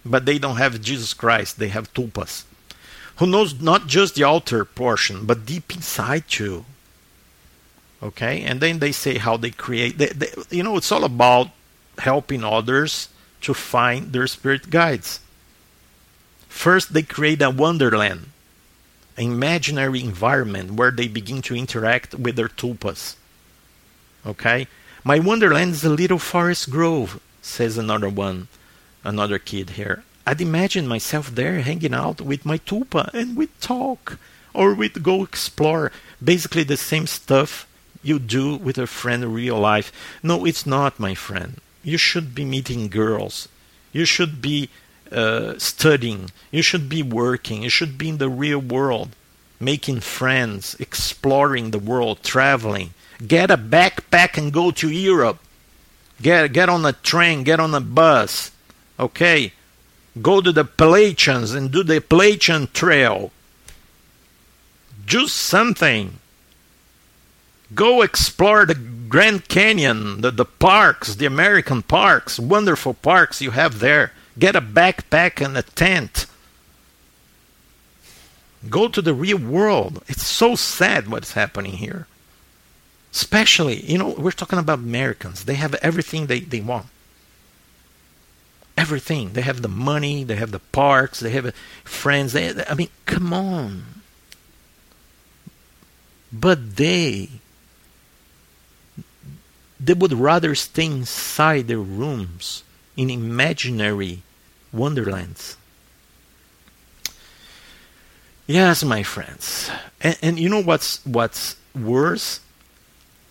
[0.05, 2.43] But they don't have Jesus Christ, they have tulpas.
[3.17, 6.65] Who knows not just the outer portion, but deep inside too.
[8.03, 8.41] Okay?
[8.41, 9.97] And then they say how they create.
[9.97, 11.49] They, they, you know, it's all about
[11.99, 13.09] helping others
[13.41, 15.19] to find their spirit guides.
[16.51, 18.27] First, they create a wonderland
[19.17, 23.15] an imaginary environment where they begin to interact with their tulpas.
[24.25, 24.67] Okay?
[25.03, 28.47] My wonderland is a little forest grove, says another one,
[29.03, 30.03] another kid here.
[30.25, 34.19] I'd imagine myself there hanging out with my tulpa and we'd talk
[34.53, 35.91] or we'd go explore.
[36.23, 37.67] Basically the same stuff
[38.03, 39.91] you do with a friend in real life.
[40.23, 41.59] No, it's not, my friend.
[41.83, 43.47] You should be meeting girls.
[43.91, 44.69] You should be
[45.11, 46.31] uh, studying.
[46.51, 47.63] You should be working.
[47.63, 49.09] You should be in the real world,
[49.59, 52.93] making friends, exploring the world, traveling.
[53.25, 55.39] Get a backpack and go to Europe.
[56.21, 57.43] Get get on a train.
[57.43, 58.51] Get on a bus.
[58.99, 59.53] Okay,
[60.21, 63.31] go to the Appalachians and do the Appalachian Trail.
[65.05, 66.19] Do something.
[67.73, 73.79] Go explore the Grand Canyon, the, the parks, the American parks, wonderful parks you have
[73.79, 76.25] there Get a backpack and a tent.
[78.69, 80.03] Go to the real world.
[80.07, 82.07] It's so sad what's happening here.
[83.13, 85.45] Especially, you know, we're talking about Americans.
[85.45, 86.85] They have everything they, they want.
[88.77, 89.33] Everything.
[89.33, 91.51] They have the money, they have the parks, they have uh,
[91.83, 92.33] friends.
[92.33, 93.83] They, I mean, come on.
[96.31, 97.29] But they
[99.77, 102.63] they would rather stay inside their rooms
[102.97, 104.21] in imaginary
[104.71, 105.57] wonderlands.
[108.47, 109.71] Yes, my friends.
[110.01, 112.41] And, and you know what's what's worse?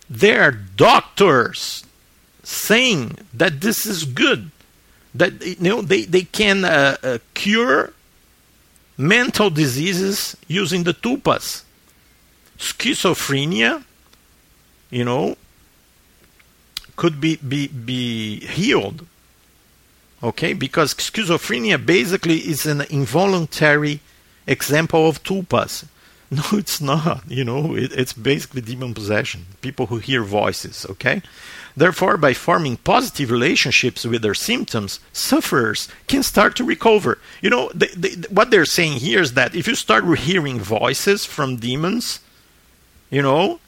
[0.09, 1.85] There are doctors
[2.43, 4.51] saying that this is good.
[5.13, 7.93] That you know they, they can uh, uh, cure
[8.97, 11.63] mental diseases using the tulpas.
[12.57, 13.83] Schizophrenia,
[14.89, 15.35] you know,
[16.95, 19.07] could be, be, be healed
[20.23, 23.99] okay because schizophrenia basically is an involuntary
[24.47, 25.85] example of tulpas
[26.31, 31.21] no it's not you know it, it's basically demon possession people who hear voices okay?
[31.75, 37.17] Therefore by forming positive relationships with their symptoms sufferers can start to recover.
[37.41, 41.25] You know they, they, what they're saying here is that if you start hearing voices
[41.25, 42.19] from demons
[43.09, 43.59] you know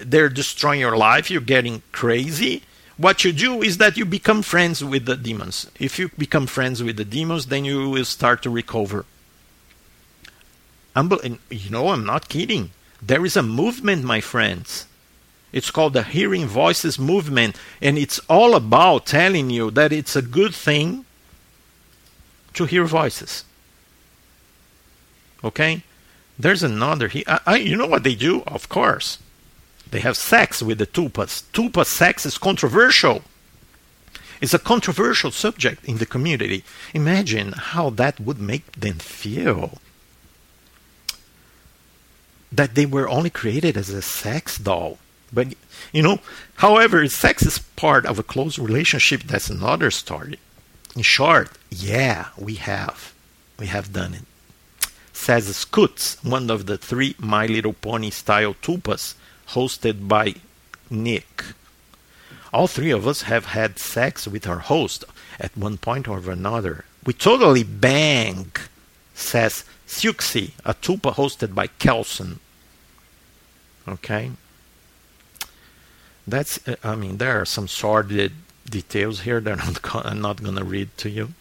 [0.00, 2.62] they're destroying your life you're getting crazy
[2.96, 5.70] what you do is that you become friends with the demons.
[5.78, 9.04] If you become friends with the demons, then you will start to recover.
[10.94, 12.70] And you know, I'm not kidding.
[13.02, 14.86] There is a movement, my friends.
[15.52, 20.22] It's called the Hearing Voices Movement, and it's all about telling you that it's a
[20.22, 21.04] good thing
[22.54, 23.44] to hear voices.
[25.44, 25.82] Okay?
[26.38, 27.08] There's another.
[27.08, 28.42] He, I, I, you know what they do?
[28.46, 29.18] Of course.
[29.90, 31.44] They have sex with the tulpas.
[31.52, 33.22] Tulpa sex is controversial.
[34.40, 36.64] It's a controversial subject in the community.
[36.92, 39.78] Imagine how that would make them feel.
[42.50, 44.98] That they were only created as a sex doll.
[45.32, 45.54] But,
[45.92, 46.20] you know,
[46.56, 49.22] however, sex is part of a close relationship.
[49.22, 50.38] That's another story.
[50.94, 53.12] In short, yeah, we have.
[53.58, 54.22] We have done it.
[55.12, 59.14] Says Scoots, one of the three My Little Pony style tulpas
[59.54, 60.34] hosted by
[60.90, 61.44] Nick.
[62.52, 65.04] All three of us have had sex with our host
[65.40, 66.84] at one point or another.
[67.04, 68.52] We totally bang,
[69.14, 72.40] says Siuxi, a tulpa hosted by Kelson.
[73.88, 74.30] Okay?
[76.26, 78.32] That's, uh, I mean, there are some sordid
[78.68, 79.58] details here that
[79.94, 81.34] I'm not going to read to you.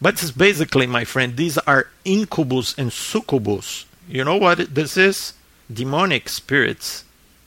[0.00, 3.84] But it's basically, my friend, these are incubus and succubus.
[4.08, 5.34] You know what this is?
[5.72, 7.04] Demonic spirits,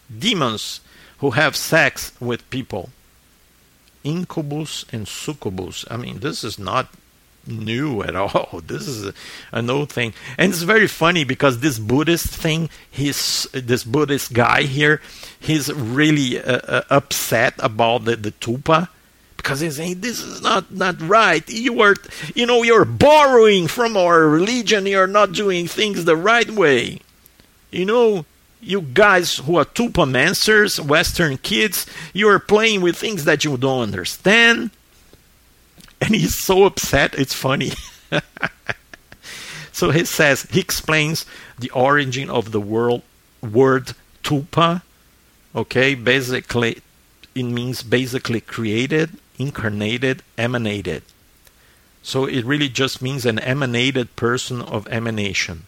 [0.09, 0.81] demons
[1.19, 2.89] who have sex with people.
[4.03, 5.85] Incubus and succubus.
[5.89, 6.89] I mean, this is not
[7.47, 8.61] new at all.
[8.65, 9.13] This is a,
[9.51, 14.63] an old thing, and it's very funny because this Buddhist thing, he's this Buddhist guy
[14.63, 15.01] here,
[15.39, 18.89] he's really uh, uh, upset about the, the tulpa
[19.37, 21.47] because he's saying this is not not right.
[21.49, 21.95] You are,
[22.33, 24.85] you know, you're borrowing from our religion.
[24.85, 26.99] You're not doing things the right way.
[27.71, 28.25] You know,
[28.63, 33.81] you guys who are tulpamancers, Western kids, you are playing with things that you don't
[33.81, 34.71] understand.
[36.01, 37.71] And he's so upset, it's funny.
[39.71, 41.25] so he says, he explains
[41.57, 43.03] the origin of the world,
[43.41, 43.93] word
[44.23, 44.81] tulpa.
[45.55, 46.81] Okay, basically,
[47.35, 51.03] it means basically created incarnated, emanated.
[52.01, 55.65] So it really just means an emanated person of emanation.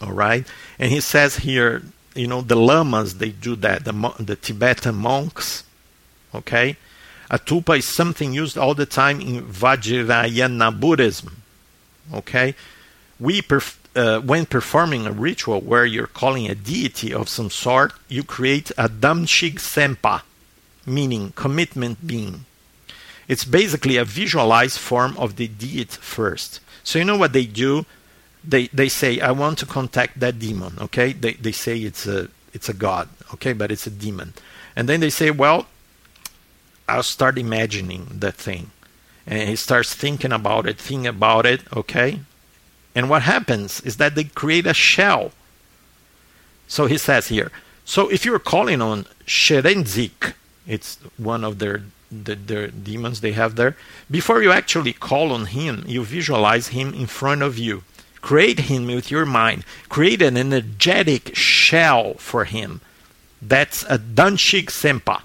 [0.00, 0.46] All right?
[0.78, 1.82] And he says here,
[2.14, 5.64] you know, the lamas, they do that, the, the Tibetan monks.
[6.34, 6.76] Okay?
[7.30, 11.42] A Atupa is something used all the time in Vajrayana Buddhism.
[12.14, 12.54] Okay?
[13.20, 17.92] We perf- uh, when performing a ritual where you're calling a deity of some sort,
[18.08, 20.22] you create a Damshig Sempa
[20.88, 22.44] meaning commitment being.
[23.28, 26.60] It's basically a visualized form of the deed first.
[26.82, 27.84] So you know what they do?
[28.44, 31.12] They they say, I want to contact that demon, okay?
[31.12, 34.34] They they say it's a it's a god, okay, but it's a demon.
[34.74, 35.66] And then they say, Well,
[36.88, 38.70] I'll start imagining that thing.
[39.26, 42.20] And he starts thinking about it, thinking about it, okay?
[42.94, 45.32] And what happens is that they create a shell.
[46.66, 47.50] So he says here,
[47.84, 50.34] so if you're calling on Chenrezig,
[50.66, 53.76] it's one of their the, their demons they have there.
[54.10, 57.84] Before you actually call on him, you visualize him in front of you.
[58.20, 59.64] Create him with your mind.
[59.88, 62.80] Create an energetic shell for him.
[63.40, 65.22] That's a Danshig Sempa.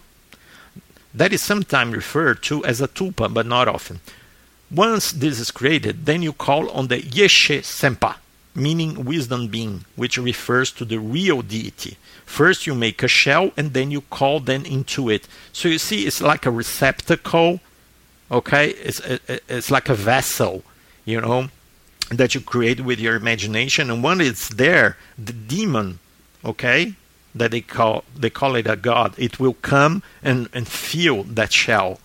[1.13, 3.99] That is sometimes referred to as a tulpa, but not often.
[4.71, 8.15] Once this is created, then you call on the Yeshe Sempa,
[8.55, 11.97] meaning wisdom being, which refers to the real deity.
[12.25, 15.27] First, you make a shell and then you call them into it.
[15.51, 17.59] So you see, it's like a receptacle,
[18.31, 18.69] okay?
[18.69, 18.99] It's,
[19.47, 20.63] it's like a vessel,
[21.05, 21.49] you know,
[22.17, 23.89] that you create with your imagination.
[23.89, 25.99] And when it's there, the demon,
[26.43, 26.95] okay,
[27.35, 31.51] that they call they call it a god, it will come and, and fill that
[31.51, 31.99] shell.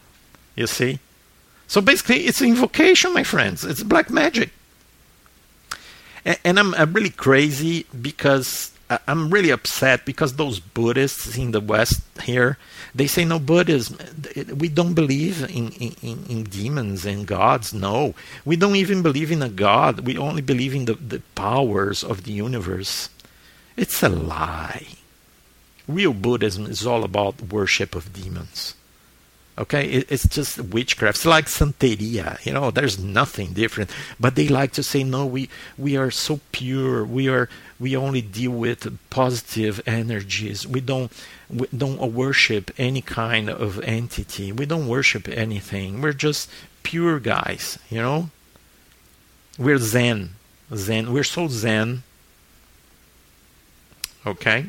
[0.57, 0.99] You see?
[1.67, 3.65] So basically, it's invocation, my friends.
[3.65, 4.51] It's black magic.
[6.25, 11.61] And, and I'm, I'm really crazy because I'm really upset because those Buddhists in the
[11.61, 12.57] West here,
[12.95, 13.99] they say no Buddhism.
[14.57, 17.75] We don't believe in, in, in demons and gods.
[17.75, 18.15] No,
[18.47, 20.01] we don't even believe in a god.
[20.01, 23.11] We only believe in the, the powers of the universe.
[23.77, 24.87] It's a lie.
[25.87, 28.75] Real Buddhism is all about worship of demons.
[29.59, 31.19] Okay, it, it's just witchcraft.
[31.19, 32.45] It's like Santeria.
[32.47, 33.91] You know, there's nothing different.
[34.21, 37.05] But they like to say, no, we we are so pure.
[37.05, 37.49] We are
[37.81, 40.67] we only deal with positive energies.
[40.67, 41.13] We don't
[41.49, 44.53] we don't worship any kind of entity.
[44.53, 46.01] We don't worship anything.
[46.01, 46.51] We're just
[46.83, 47.79] pure guys.
[47.89, 48.31] You know,
[49.59, 50.31] we're Zen.
[50.75, 51.13] Zen.
[51.13, 52.03] We're so Zen.
[54.27, 54.67] Okay.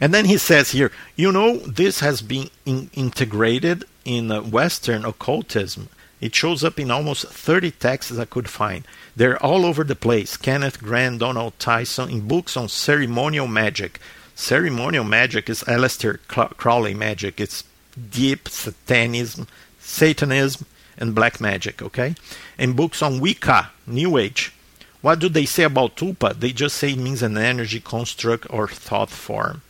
[0.00, 5.88] And then he says here, you know, this has been in integrated in Western occultism.
[6.22, 8.84] It shows up in almost 30 texts I could find.
[9.16, 10.36] They're all over the place.
[10.36, 13.98] Kenneth Grant, Donald Tyson, in books on ceremonial magic.
[14.36, 17.40] Ceremonial magic is Aleister Crowley magic.
[17.40, 17.64] It's
[17.96, 19.48] deep satanism,
[19.80, 20.66] Satanism,
[20.96, 22.14] and black magic, okay?
[22.56, 24.52] And books on Wicca, New Age.
[25.00, 26.38] What do they say about tulpa?
[26.38, 29.62] They just say it means an energy construct or thought form.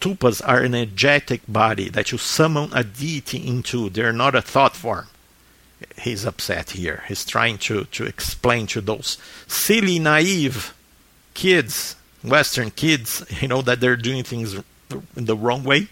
[0.00, 3.90] Tulpas are an energetic body that you summon a deity into.
[3.90, 5.08] They're not a thought form.
[6.00, 7.04] He's upset here.
[7.08, 10.74] He's trying to, to explain to those silly, naive
[11.34, 14.54] kids, Western kids, you know, that they're doing things
[15.16, 15.88] in the wrong way.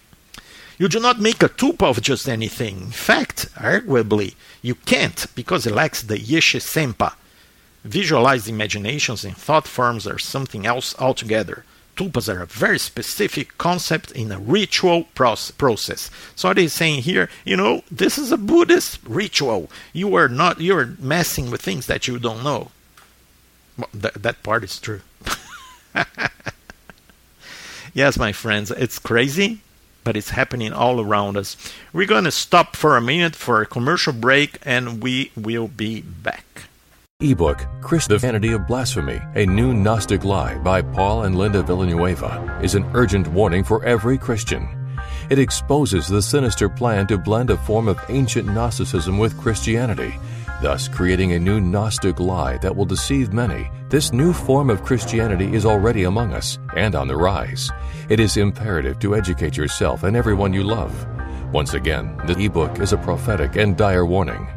[0.78, 2.80] You do not make a tulpa of just anything.
[2.80, 7.14] In fact, arguably, you can't because it lacks the Yeshe Sempa.
[7.84, 11.64] Visualized imaginations and thought forms are something else altogether.
[11.97, 16.11] Tulpas are a very specific concept in a ritual process.
[16.34, 19.70] So what he's saying here, you know, this is a Buddhist ritual.
[19.93, 22.70] You are not, you're messing with things that you don't know.
[23.76, 25.01] Well, th- that part is true.
[27.95, 29.61] yes, my friends, it's crazy,
[30.05, 31.57] but it's happening all around us.
[31.93, 36.01] We're going to stop for a minute for a commercial break and we will be
[36.01, 36.69] back.
[37.22, 42.90] Ebook Christianity of Blasphemy, a new Gnostic lie by Paul and Linda Villanueva is an
[42.94, 44.66] urgent warning for every Christian.
[45.28, 50.14] It exposes the sinister plan to blend a form of ancient Gnosticism with Christianity,
[50.62, 53.70] thus creating a new Gnostic lie that will deceive many.
[53.90, 57.70] This new form of Christianity is already among us and on the rise.
[58.08, 61.06] It is imperative to educate yourself and everyone you love.
[61.52, 64.48] Once again, the ebook is a prophetic and dire warning.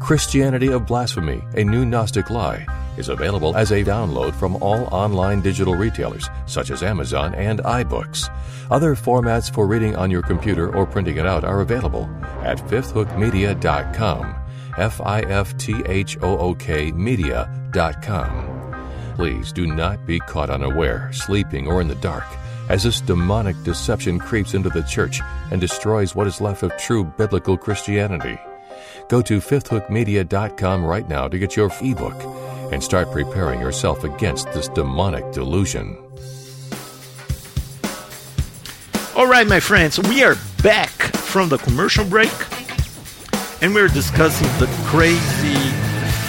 [0.00, 5.40] Christianity of Blasphemy, a new Gnostic lie, is available as a download from all online
[5.40, 8.28] digital retailers such as Amazon and iBooks.
[8.70, 12.08] Other formats for reading on your computer or printing it out are available
[12.42, 14.34] at fifthhookmedia.com.
[14.76, 18.54] F I F T H O O K media.com.
[19.16, 22.24] Please do not be caught unaware, sleeping, or in the dark,
[22.68, 25.20] as this demonic deception creeps into the church
[25.50, 28.38] and destroys what is left of true biblical Christianity.
[29.08, 32.14] Go to fifthhookmedia.com right now to get your ebook
[32.70, 35.96] and start preparing yourself against this demonic delusion.
[39.16, 42.30] All right, my friends, we are back from the commercial break
[43.62, 45.58] and we're discussing the crazy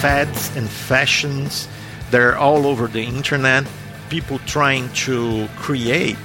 [0.00, 1.68] fads and fashions
[2.10, 3.66] that are all over the internet.
[4.08, 6.16] People trying to create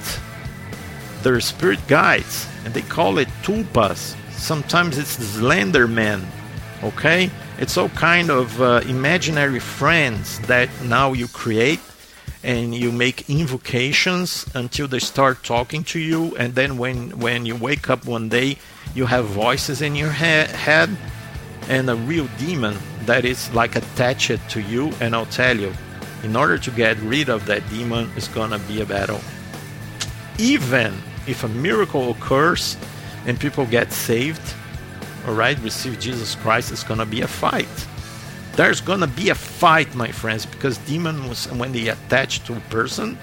[1.22, 4.16] their spirit guides, and they call it tulpas.
[4.32, 6.26] Sometimes it's Slender Man
[6.86, 7.30] okay?
[7.58, 11.80] It's all kind of uh, imaginary friends that now you create
[12.42, 16.36] and you make invocations until they start talking to you.
[16.36, 18.58] And then when when you wake up one day
[18.94, 20.90] you have voices in your he- head
[21.68, 22.76] and a real demon
[23.06, 24.92] that is like attached to you.
[25.00, 25.72] And i'll tell you
[26.22, 29.20] in order to get rid of that demon it's gonna be a battle.
[30.38, 30.94] Even
[31.26, 32.76] if a miracle occurs
[33.26, 34.54] and people get saved
[35.26, 37.86] all right, receive Jesus Christ, it's going to be a fight.
[38.54, 42.60] There's going to be a fight, my friends, because demons, when they attach to a
[42.70, 43.18] person,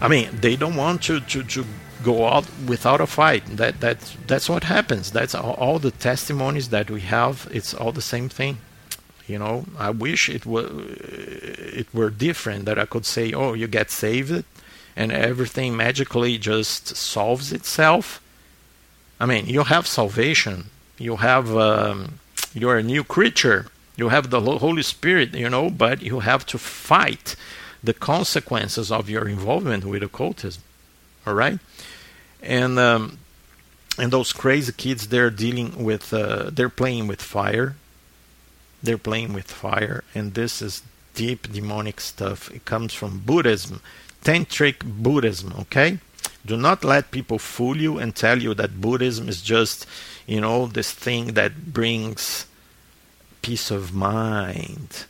[0.00, 1.64] I mean, they don't want to, to, to
[2.02, 3.44] go out without a fight.
[3.56, 5.10] That that's that's what happens.
[5.10, 7.48] That's all, all, the testimonies that we have.
[7.50, 8.58] It's all the same thing.
[9.26, 10.68] You know, I wish it were
[11.82, 12.66] it were different.
[12.66, 14.44] That I could say, oh, you get saved,
[14.94, 18.20] and everything magically just solves itself.
[19.18, 20.66] I mean, you have salvation.
[20.98, 22.18] You have um,
[22.54, 23.66] you're a new creature.
[23.96, 27.34] You have the Holy Spirit, you know, but you have to fight
[27.82, 30.62] the consequences of your involvement with occultism.
[31.26, 31.58] All right,
[32.42, 33.18] and um,
[33.98, 37.76] and those crazy kids, they're dealing with, uh, they're playing with fire.
[38.82, 40.82] They're playing with fire, and this is
[41.14, 42.50] deep demonic stuff.
[42.50, 43.80] It comes from Buddhism,
[44.22, 45.54] tantric Buddhism.
[45.60, 45.98] Okay,
[46.46, 49.86] do not let people fool you and tell you that Buddhism is just,
[50.26, 52.46] you know, this thing that brings
[53.42, 55.04] peace of mind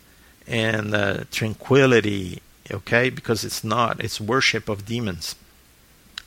[0.47, 3.11] and uh, tranquility, okay?
[3.11, 5.35] Because it's not, it's worship of demons.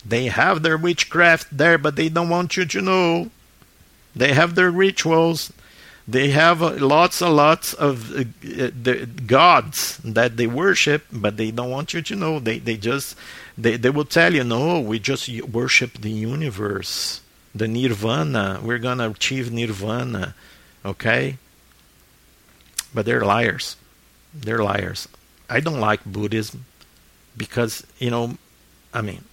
[0.05, 3.31] They have their witchcraft there, but they don't want you to know.
[4.15, 5.51] They have their rituals.
[6.09, 11.51] They have uh, lots and lots of uh, the gods that they worship, but they
[11.51, 12.39] don't want you to know.
[12.39, 13.15] They they just
[13.59, 17.21] they, they will tell you, no, we just worship the universe,
[17.53, 18.59] the nirvana.
[18.63, 20.33] We're to achieve nirvana.
[20.83, 21.37] Okay?
[22.93, 23.75] But they're liars.
[24.33, 25.07] They're liars.
[25.49, 26.65] I don't like Buddhism
[27.35, 28.37] because, you know,
[28.93, 29.25] I mean,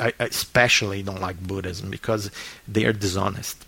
[0.00, 2.30] I, especially don't like Buddhism because
[2.66, 3.64] they are dishonest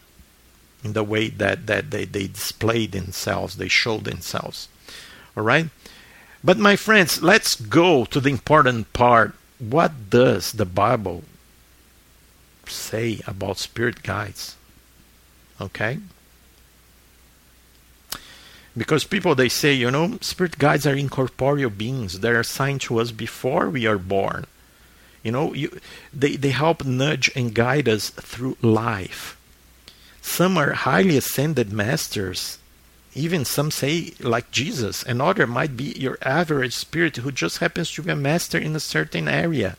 [0.85, 4.69] in the way that, that they, they display themselves, they show themselves.
[5.37, 5.71] All right?
[6.45, 11.25] But my friends, let's go to the important part what does the Bible
[12.67, 14.57] say about spirit guides?
[15.61, 15.99] Okay?
[18.77, 22.99] because people they say you know spirit guides are incorporeal beings They are assigned to
[23.01, 24.47] us before we are born
[25.23, 25.79] you know you,
[26.13, 29.39] they, they help nudge and guide us through life
[30.25, 32.59] some are highly ascended masters.
[33.15, 38.03] Even some say like jesus another might be your average spirit who just happens to
[38.03, 39.77] be a master in a certain area.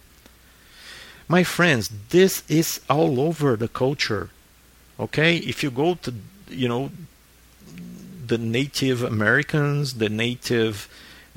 [1.28, 4.30] My friends this is all over the culture
[5.00, 5.38] okay?
[5.38, 6.14] If you go to
[6.50, 6.92] you know
[8.26, 10.90] the Native Americans, the native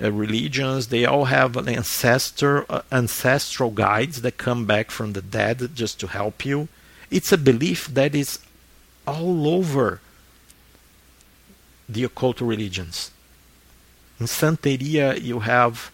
[0.02, 5.22] uh, religions, they all have an ancestor, uh, ancestral guides that come back from the
[5.22, 6.68] dead just to help you.
[7.10, 8.38] It's a belief that is
[9.08, 10.00] all over
[11.88, 13.10] the occult religions.
[14.20, 15.90] In Santeria, you have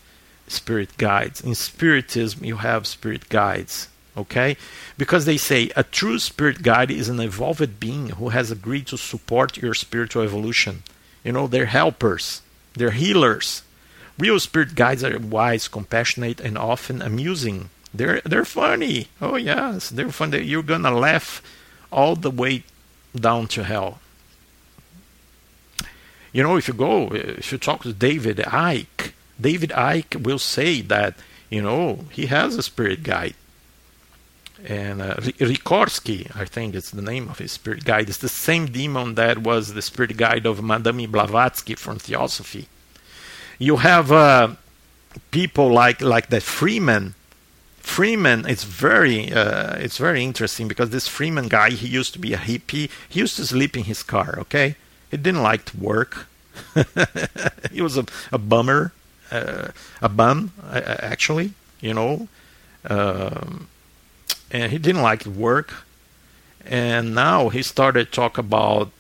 [0.49, 1.41] spirit guides.
[1.41, 3.89] In Spiritism, you have spirit guides.
[4.17, 4.57] Okay?
[4.97, 8.97] Because they say a true spirit guide is an evolved being who has agreed to
[8.97, 10.83] support your spiritual evolution.
[11.25, 12.43] You know, they're helpers,
[12.75, 13.62] they're healers.
[14.19, 17.71] Real spirit guides are wise, compassionate, and often amusing.
[17.93, 19.09] They're they're funny.
[19.21, 20.43] Oh yes, they're funny.
[20.43, 21.43] You're gonna laugh
[21.91, 22.62] all the way
[23.15, 24.01] down to hell.
[26.33, 30.81] You know, if you go, if you talk to David Icke, David Icke will say
[30.83, 31.15] that
[31.51, 33.35] you know he has a spirit guide
[34.65, 38.67] and uh, Rikorsky, I think it's the name of his spirit guide, is the same
[38.67, 42.69] demon that was the spirit guide of Madame Blavatsky from Theosophy.
[43.59, 44.55] You have uh,
[45.31, 47.15] people like like that Freeman.
[47.85, 52.32] Freeman is very uh, it's very interesting because this Freeman guy he used to be
[52.32, 52.91] a hippie.
[53.09, 54.37] He used to sleep in his car.
[54.39, 54.76] Okay,
[55.11, 56.26] he didn't like to work.
[57.70, 58.93] he was a, a bummer,
[59.30, 59.68] uh,
[60.01, 61.53] a bum actually.
[61.80, 62.28] You know.
[62.87, 63.68] Um,
[64.51, 65.85] and he didn't like to work
[66.66, 68.91] and now he started talk about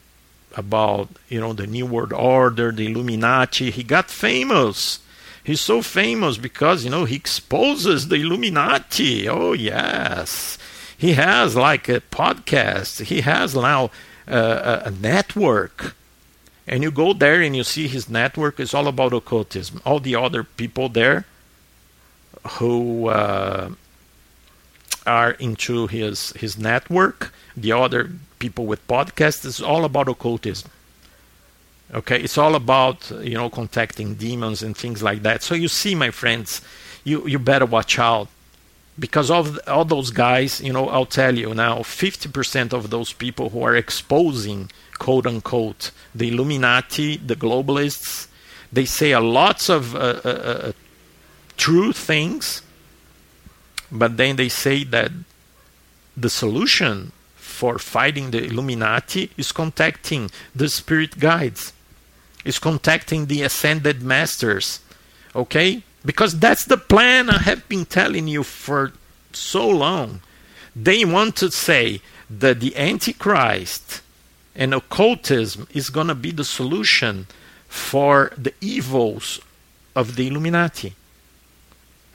[0.54, 5.00] about you know the new world order the illuminati he got famous
[5.44, 10.58] he's so famous because you know he exposes the illuminati oh yes
[10.96, 13.90] he has like a podcast he has now
[14.26, 15.94] uh, a network
[16.66, 20.16] and you go there and you see his network is all about occultism all the
[20.16, 21.26] other people there
[22.58, 23.70] who uh,
[25.06, 27.32] are into his his network.
[27.56, 30.70] The other people with podcasts is all about occultism.
[31.94, 35.42] Okay, it's all about you know contacting demons and things like that.
[35.42, 36.60] So you see, my friends,
[37.04, 38.28] you you better watch out
[38.98, 40.60] because of all those guys.
[40.60, 45.90] You know, I'll tell you now, 50% of those people who are exposing quote unquote
[46.14, 48.28] the Illuminati, the globalists,
[48.72, 50.72] they say a lots of uh, uh, uh,
[51.56, 52.62] true things
[53.94, 55.12] but then they say that
[56.16, 61.72] the solution for fighting the Illuminati is contacting the spirit guides,
[62.44, 64.80] is contacting the ascended masters.
[65.34, 65.82] Okay?
[66.04, 68.92] Because that's the plan I have been telling you for
[69.32, 70.20] so long.
[70.76, 74.02] They want to say that the Antichrist
[74.54, 77.26] and occultism is going to be the solution
[77.68, 79.40] for the evils
[79.96, 80.94] of the Illuminati.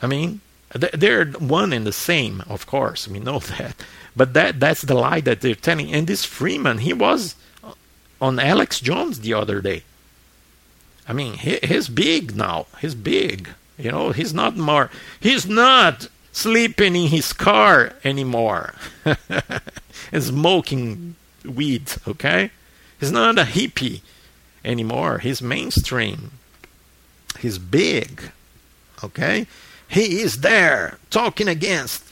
[0.02, 0.40] I mean,
[0.72, 3.08] they're one and the same, of course.
[3.08, 3.76] We know that.
[4.16, 5.92] But that that's the lie that they're telling.
[5.92, 7.34] And this Freeman, he was
[8.20, 9.82] on Alex Jones the other day.
[11.10, 12.66] I mean, he, he's big now.
[12.80, 13.48] He's big.
[13.76, 14.90] You know, he's not more.
[15.18, 18.74] He's not sleeping in his car anymore
[20.12, 21.92] and smoking weed.
[22.06, 22.50] Okay,
[23.00, 24.02] he's not a hippie
[24.64, 25.18] anymore.
[25.18, 26.30] He's mainstream.
[27.40, 28.30] He's big.
[29.02, 29.46] Okay
[29.90, 32.04] he is there talking against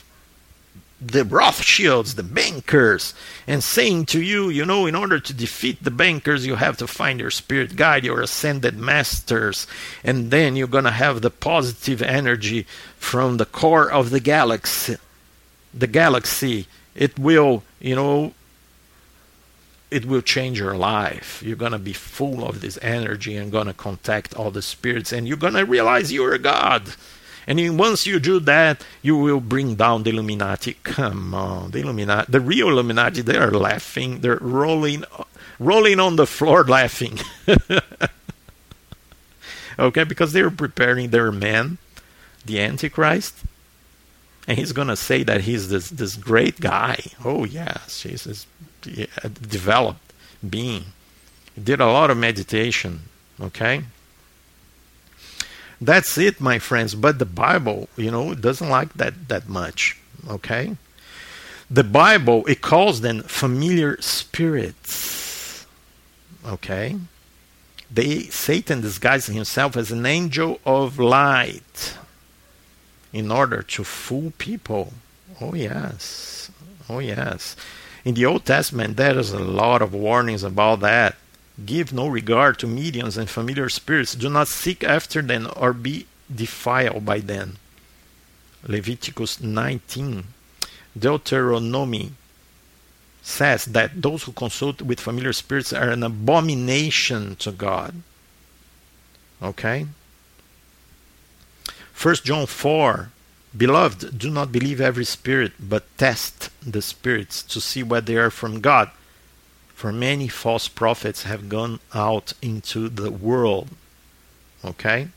[1.01, 3.13] the Rothschilds, the bankers,
[3.47, 6.87] and saying to you, you know, in order to defeat the bankers, you have to
[6.87, 9.65] find your spirit guide, your ascended masters,
[10.03, 12.65] and then you're going to have the positive energy
[12.97, 14.97] from the core of the galaxy.
[15.73, 18.33] The galaxy, it will, you know,
[19.89, 21.41] it will change your life.
[21.43, 25.13] You're going to be full of this energy and going to contact all the spirits,
[25.13, 26.93] and you're going to realize you're a god
[27.47, 30.77] and once you do that, you will bring down the Illuminati.
[30.83, 34.21] Come on, the Illuminati, the real Illuminati, they are laughing.
[34.21, 35.03] They're rolling,
[35.59, 37.19] rolling on the floor laughing.
[39.79, 41.77] okay, because they're preparing their man,
[42.45, 43.35] the Antichrist.
[44.47, 46.99] And he's going to say that he's this, this great guy.
[47.23, 48.47] Oh, yes, he's this
[48.81, 50.13] developed
[50.47, 50.85] being.
[51.53, 53.01] He did a lot of meditation.
[53.39, 53.83] Okay?
[55.81, 56.95] That's it, my friends.
[56.95, 59.97] But the Bible, you know, doesn't like that that much.
[60.29, 60.75] Okay?
[61.71, 65.65] The Bible, it calls them familiar spirits.
[66.45, 66.95] Okay?
[67.91, 71.97] they Satan disguises himself as an angel of light
[73.11, 74.93] in order to fool people.
[75.41, 76.51] Oh yes.
[76.87, 77.55] Oh yes.
[78.05, 81.15] In the Old Testament there is a lot of warnings about that.
[81.65, 84.15] Give no regard to mediums and familiar spirits.
[84.15, 87.57] Do not seek after them or be defiled by them.
[88.63, 90.25] Leviticus 19.
[90.97, 92.11] Deuteronomy
[93.21, 98.01] says that those who consult with familiar spirits are an abomination to God.
[99.41, 99.87] Okay?
[102.01, 103.11] 1 John 4
[103.57, 108.29] Beloved, do not believe every spirit, but test the spirits to see whether they are
[108.29, 108.91] from God.
[109.79, 113.69] For many false prophets have gone out into the world.
[114.65, 115.07] Okay?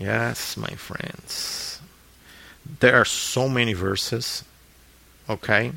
[0.00, 1.80] Yes, my friends.
[2.80, 4.42] There are so many verses
[5.28, 5.70] Okay?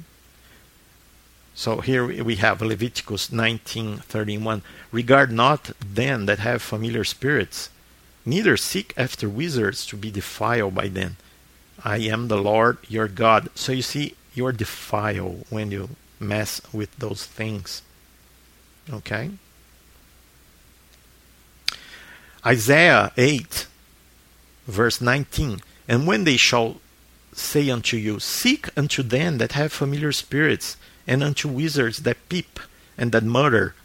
[1.54, 4.64] So here we have Leviticus 19:31.
[4.92, 7.70] Regard not them that have familiar spirits,
[8.26, 11.18] neither seek after wizards to be defiled by them.
[11.84, 13.50] I am the Lord your God.
[13.54, 15.90] So you see, you are defiled when you
[16.20, 17.82] mess with those things.
[18.92, 19.32] Okay?
[22.46, 23.68] Isaiah 8,
[24.68, 25.62] verse 19.
[25.88, 26.78] And when they shall
[27.34, 32.60] say unto you, Seek unto them that have familiar spirits, and unto wizards that peep
[32.98, 33.76] and that mutter.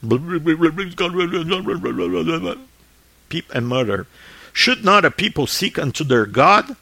[3.28, 4.06] Peep and mutter.
[4.52, 6.76] Should not a people seek unto their God?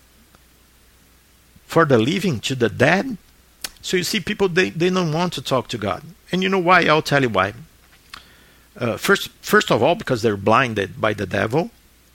[1.66, 3.16] For the living to the dead?
[3.82, 6.02] So you see, people they, they don't want to talk to God.
[6.32, 6.84] And you know why?
[6.84, 7.54] I'll tell you why.
[8.76, 11.70] Uh, first, first of all, because they're blinded by the devil,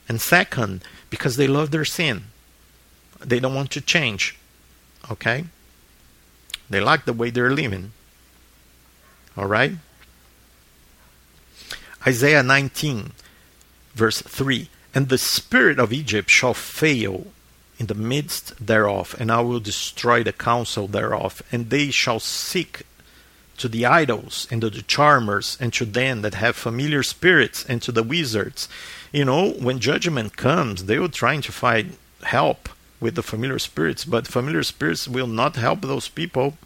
[0.07, 2.25] and second, because they love their sin.
[3.19, 4.37] They don't want to change.
[5.11, 5.45] Okay?
[6.69, 7.91] They like the way they're living.
[9.37, 9.73] All right?
[12.07, 13.11] Isaiah 19,
[13.93, 17.27] verse 3 And the spirit of Egypt shall fail
[17.77, 22.83] in the midst thereof, and I will destroy the counsel thereof, and they shall seek
[23.57, 27.81] to the idols and to the charmers and to them that have familiar spirits and
[27.81, 28.67] to the wizards.
[29.11, 32.69] You know, when judgment comes, they will try to find help
[32.99, 36.57] with the familiar spirits, but familiar spirits will not help those people.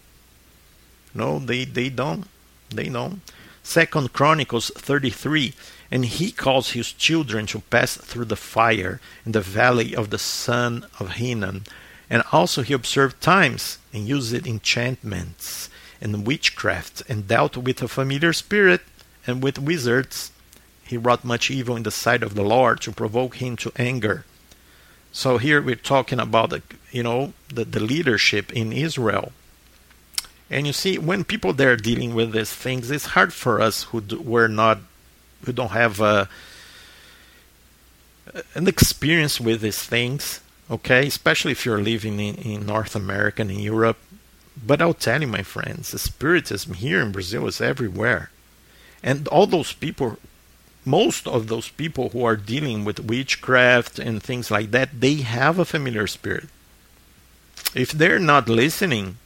[1.13, 2.25] No, they, they don't.
[2.69, 3.21] They don't.
[3.63, 5.53] Second Chronicles 33
[5.91, 10.19] And he calls his children to pass through the fire in the valley of the
[10.19, 11.63] son of Hinnom.
[12.09, 15.69] And also he observed times and used enchantments
[16.01, 18.81] and witchcraft and dealt with a familiar spirit
[19.25, 20.31] and with wizards.
[20.83, 24.25] He wrought much evil in the sight of the Lord to provoke him to anger.
[25.11, 26.61] So here we're talking about the
[26.91, 29.31] you know the, the leadership in Israel.
[30.49, 34.01] And you see, when people there dealing with these things, it's hard for us who
[34.01, 34.79] do, we're not,
[35.45, 36.29] who don't have a,
[38.55, 40.41] an experience with these things.
[40.71, 43.97] Okay, especially if you're living in, in North America and in Europe.
[44.63, 48.29] But I'll tell you, my friends, the spiritism here in Brazil is everywhere,
[49.01, 50.17] and all those people
[50.85, 55.59] most of those people who are dealing with witchcraft and things like that, they have
[55.59, 56.47] a familiar spirit.
[57.75, 59.17] If they're not listening,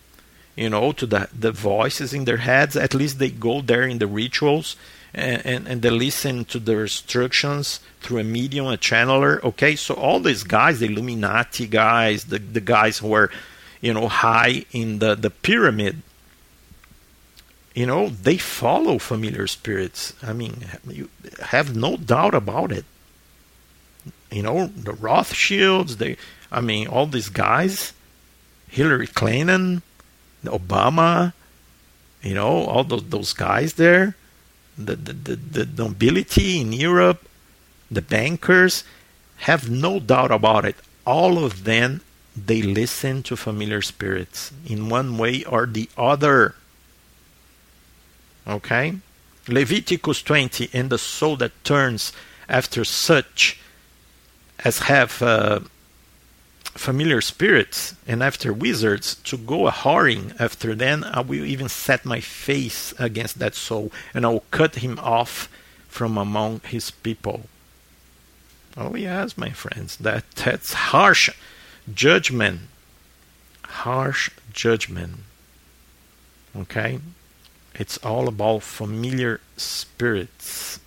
[0.56, 4.00] you know, to the, the voices in their heads, at least they go there in
[4.00, 4.76] the rituals
[5.14, 9.44] and, and, and they listen to the instructions through a medium, a channeler.
[9.44, 13.30] Okay, so all these guys, the Illuminati guys, the, the guys who are,
[13.82, 16.02] you know, high in the, the pyramid,
[17.74, 21.10] you know they follow familiar spirits i mean you
[21.42, 22.86] have no doubt about it
[24.32, 26.16] you know the rothschilds they
[26.52, 27.94] i mean all these guys
[28.68, 29.82] hillary clinton
[30.44, 31.34] obama
[32.22, 34.16] you know all those, those guys there
[34.78, 37.28] the, the, the, the nobility in europe
[37.92, 38.84] the bankers
[39.38, 42.02] have no doubt about it all of them
[42.36, 46.56] they listen to familiar spirits in one way or the other
[48.48, 48.96] Okay?
[49.48, 52.14] Leviticus 20, and the soul that turns
[52.48, 53.60] after such
[54.60, 55.60] as have uh,
[56.74, 62.06] familiar spirits and after wizards to go a whoring after them, I will even set
[62.06, 65.50] my face against that soul, and I will cut him off
[65.88, 67.46] from among his people.
[68.76, 71.30] Oh yes, my friends, that that's harsh
[71.94, 72.62] judgment.
[73.66, 75.18] Harsh judgment.
[76.56, 77.00] Okay?
[77.76, 80.80] It's all about familiar spirits.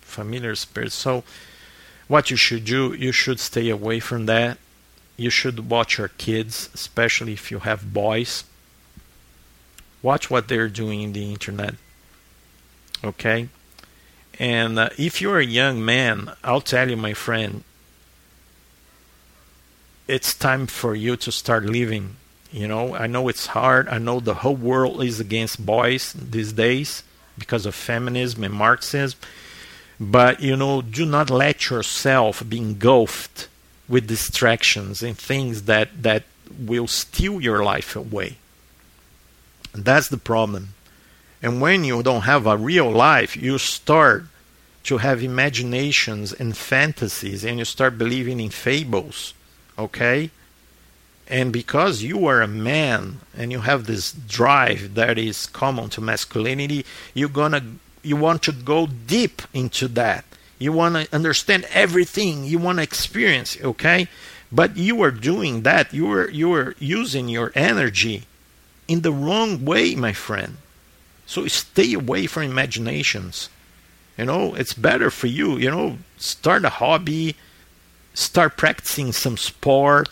[0.00, 0.94] Familiar spirits.
[0.94, 1.24] So,
[2.08, 4.58] what you should do, you should stay away from that.
[5.22, 8.42] You should watch your kids, especially if you have boys.
[10.02, 11.76] Watch what they're doing in the internet.
[13.04, 13.48] Okay?
[14.40, 17.62] And uh, if you're a young man, I'll tell you, my friend,
[20.08, 22.16] it's time for you to start living.
[22.50, 23.86] You know, I know it's hard.
[23.86, 27.04] I know the whole world is against boys these days
[27.38, 29.20] because of feminism and Marxism.
[30.00, 33.46] But, you know, do not let yourself be engulfed
[33.92, 36.22] with distractions and things that, that
[36.58, 38.38] will steal your life away.
[39.74, 40.70] And that's the problem.
[41.42, 44.24] And when you don't have a real life, you start
[44.84, 49.34] to have imaginations and fantasies and you start believing in fables,
[49.78, 50.30] okay?
[51.28, 56.00] And because you are a man and you have this drive that is common to
[56.00, 57.62] masculinity, you're gonna
[58.02, 60.24] you want to go deep into that.
[60.62, 62.44] You want to understand everything.
[62.44, 64.08] You want to experience, okay?
[64.50, 65.92] But you are doing that.
[65.92, 68.24] You are you are using your energy
[68.88, 70.58] in the wrong way, my friend.
[71.26, 73.48] So stay away from imaginations.
[74.18, 77.36] You know, it's better for you, you know, start a hobby,
[78.12, 80.10] start practicing some sport,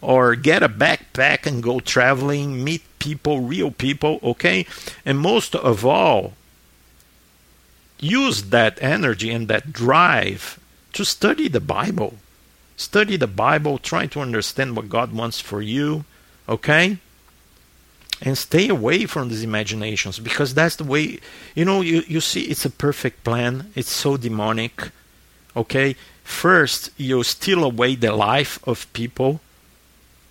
[0.00, 4.66] or get a backpack and go traveling, meet people, real people, okay?
[5.04, 6.34] And most of all,
[8.02, 10.58] use that energy and that drive
[10.92, 12.18] to study the Bible.
[12.76, 16.04] Study the Bible, try to understand what God wants for you,
[16.48, 16.98] okay?
[18.20, 21.20] And stay away from these imaginations because that's the way,
[21.54, 23.70] you know, you, you see, it's a perfect plan.
[23.74, 24.90] It's so demonic,
[25.56, 25.96] okay?
[26.24, 29.40] First, you steal away the life of people,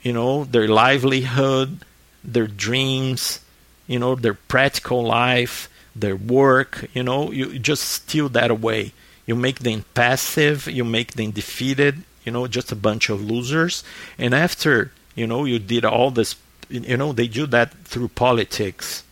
[0.02, 1.86] you know, their livelihood,
[2.24, 3.40] their dreams,
[3.88, 8.94] you know, their practical life their work, you know, you just steal that away.
[9.26, 13.84] You make them passive, you make them defeated, you know, just a bunch of losers.
[14.18, 16.36] And after, you know, you did all this,
[16.70, 19.04] you know, they do that through politics.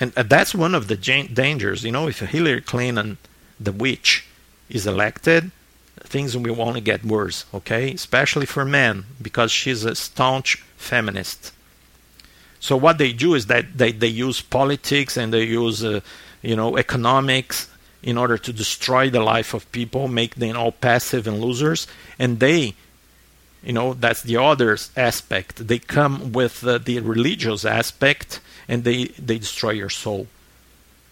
[0.00, 3.18] And uh, that's one of the dangers, you know, if Hillary Clinton,
[3.58, 4.26] the witch,
[4.68, 5.50] is elected,
[6.00, 7.92] things will only get worse, okay?
[7.92, 11.52] Especially for men, because she's a staunch feminist.
[12.60, 16.00] So what they do is that they, they use politics and they use uh,
[16.42, 17.68] you know economics
[18.02, 21.86] in order to destroy the life of people, make them all passive and losers,
[22.18, 22.74] and they
[23.62, 25.68] you know that's the other aspect.
[25.68, 30.26] They come with uh, the religious aspect and they they destroy your soul.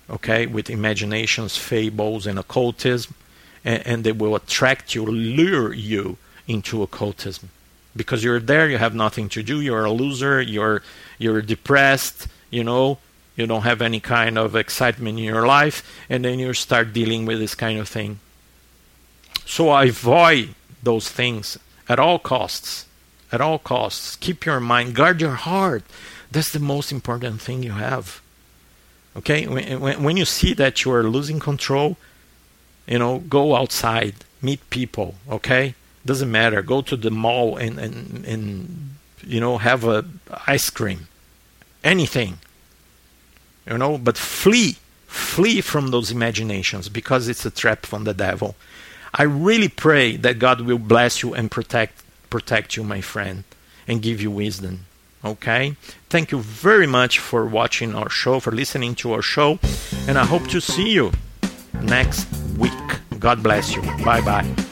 [0.09, 3.15] Okay, with imaginations, fables, and occultism,
[3.65, 6.17] and, and they will attract you, lure you
[6.47, 7.51] into occultism
[7.97, 10.83] because you're there you have nothing to do you're a loser you're
[11.19, 12.99] you're depressed you know
[13.37, 17.27] you don't have any kind of excitement in your life and then you start dealing
[17.27, 18.19] with this kind of thing.
[19.45, 22.87] So avoid those things at all costs
[23.31, 24.17] at all costs.
[24.17, 25.83] Keep your mind guard your heart.
[26.31, 28.23] That's the most important thing you have.
[29.17, 29.47] Okay?
[29.47, 31.97] When, when, when you see that you are losing control
[32.87, 35.75] you know go outside meet people okay
[36.07, 36.63] doesn't matter.
[36.63, 38.97] Go to the mall and and, and
[39.27, 40.05] you know have a
[40.47, 41.09] ice cream,
[41.85, 42.39] anything.
[43.69, 44.77] You know, but flee,
[45.07, 48.55] flee from those imaginations because it's a trap from the devil.
[49.13, 53.45] I really pray that God will bless you and protect protect you, my friend,
[53.89, 54.87] and give you wisdom.
[55.25, 55.75] Okay?
[56.09, 59.59] Thank you very much for watching our show, for listening to our show,
[60.07, 61.13] and I hope to see you
[61.83, 62.29] next
[62.59, 62.73] week.
[63.19, 63.83] God bless you.
[64.05, 64.66] Bye bye.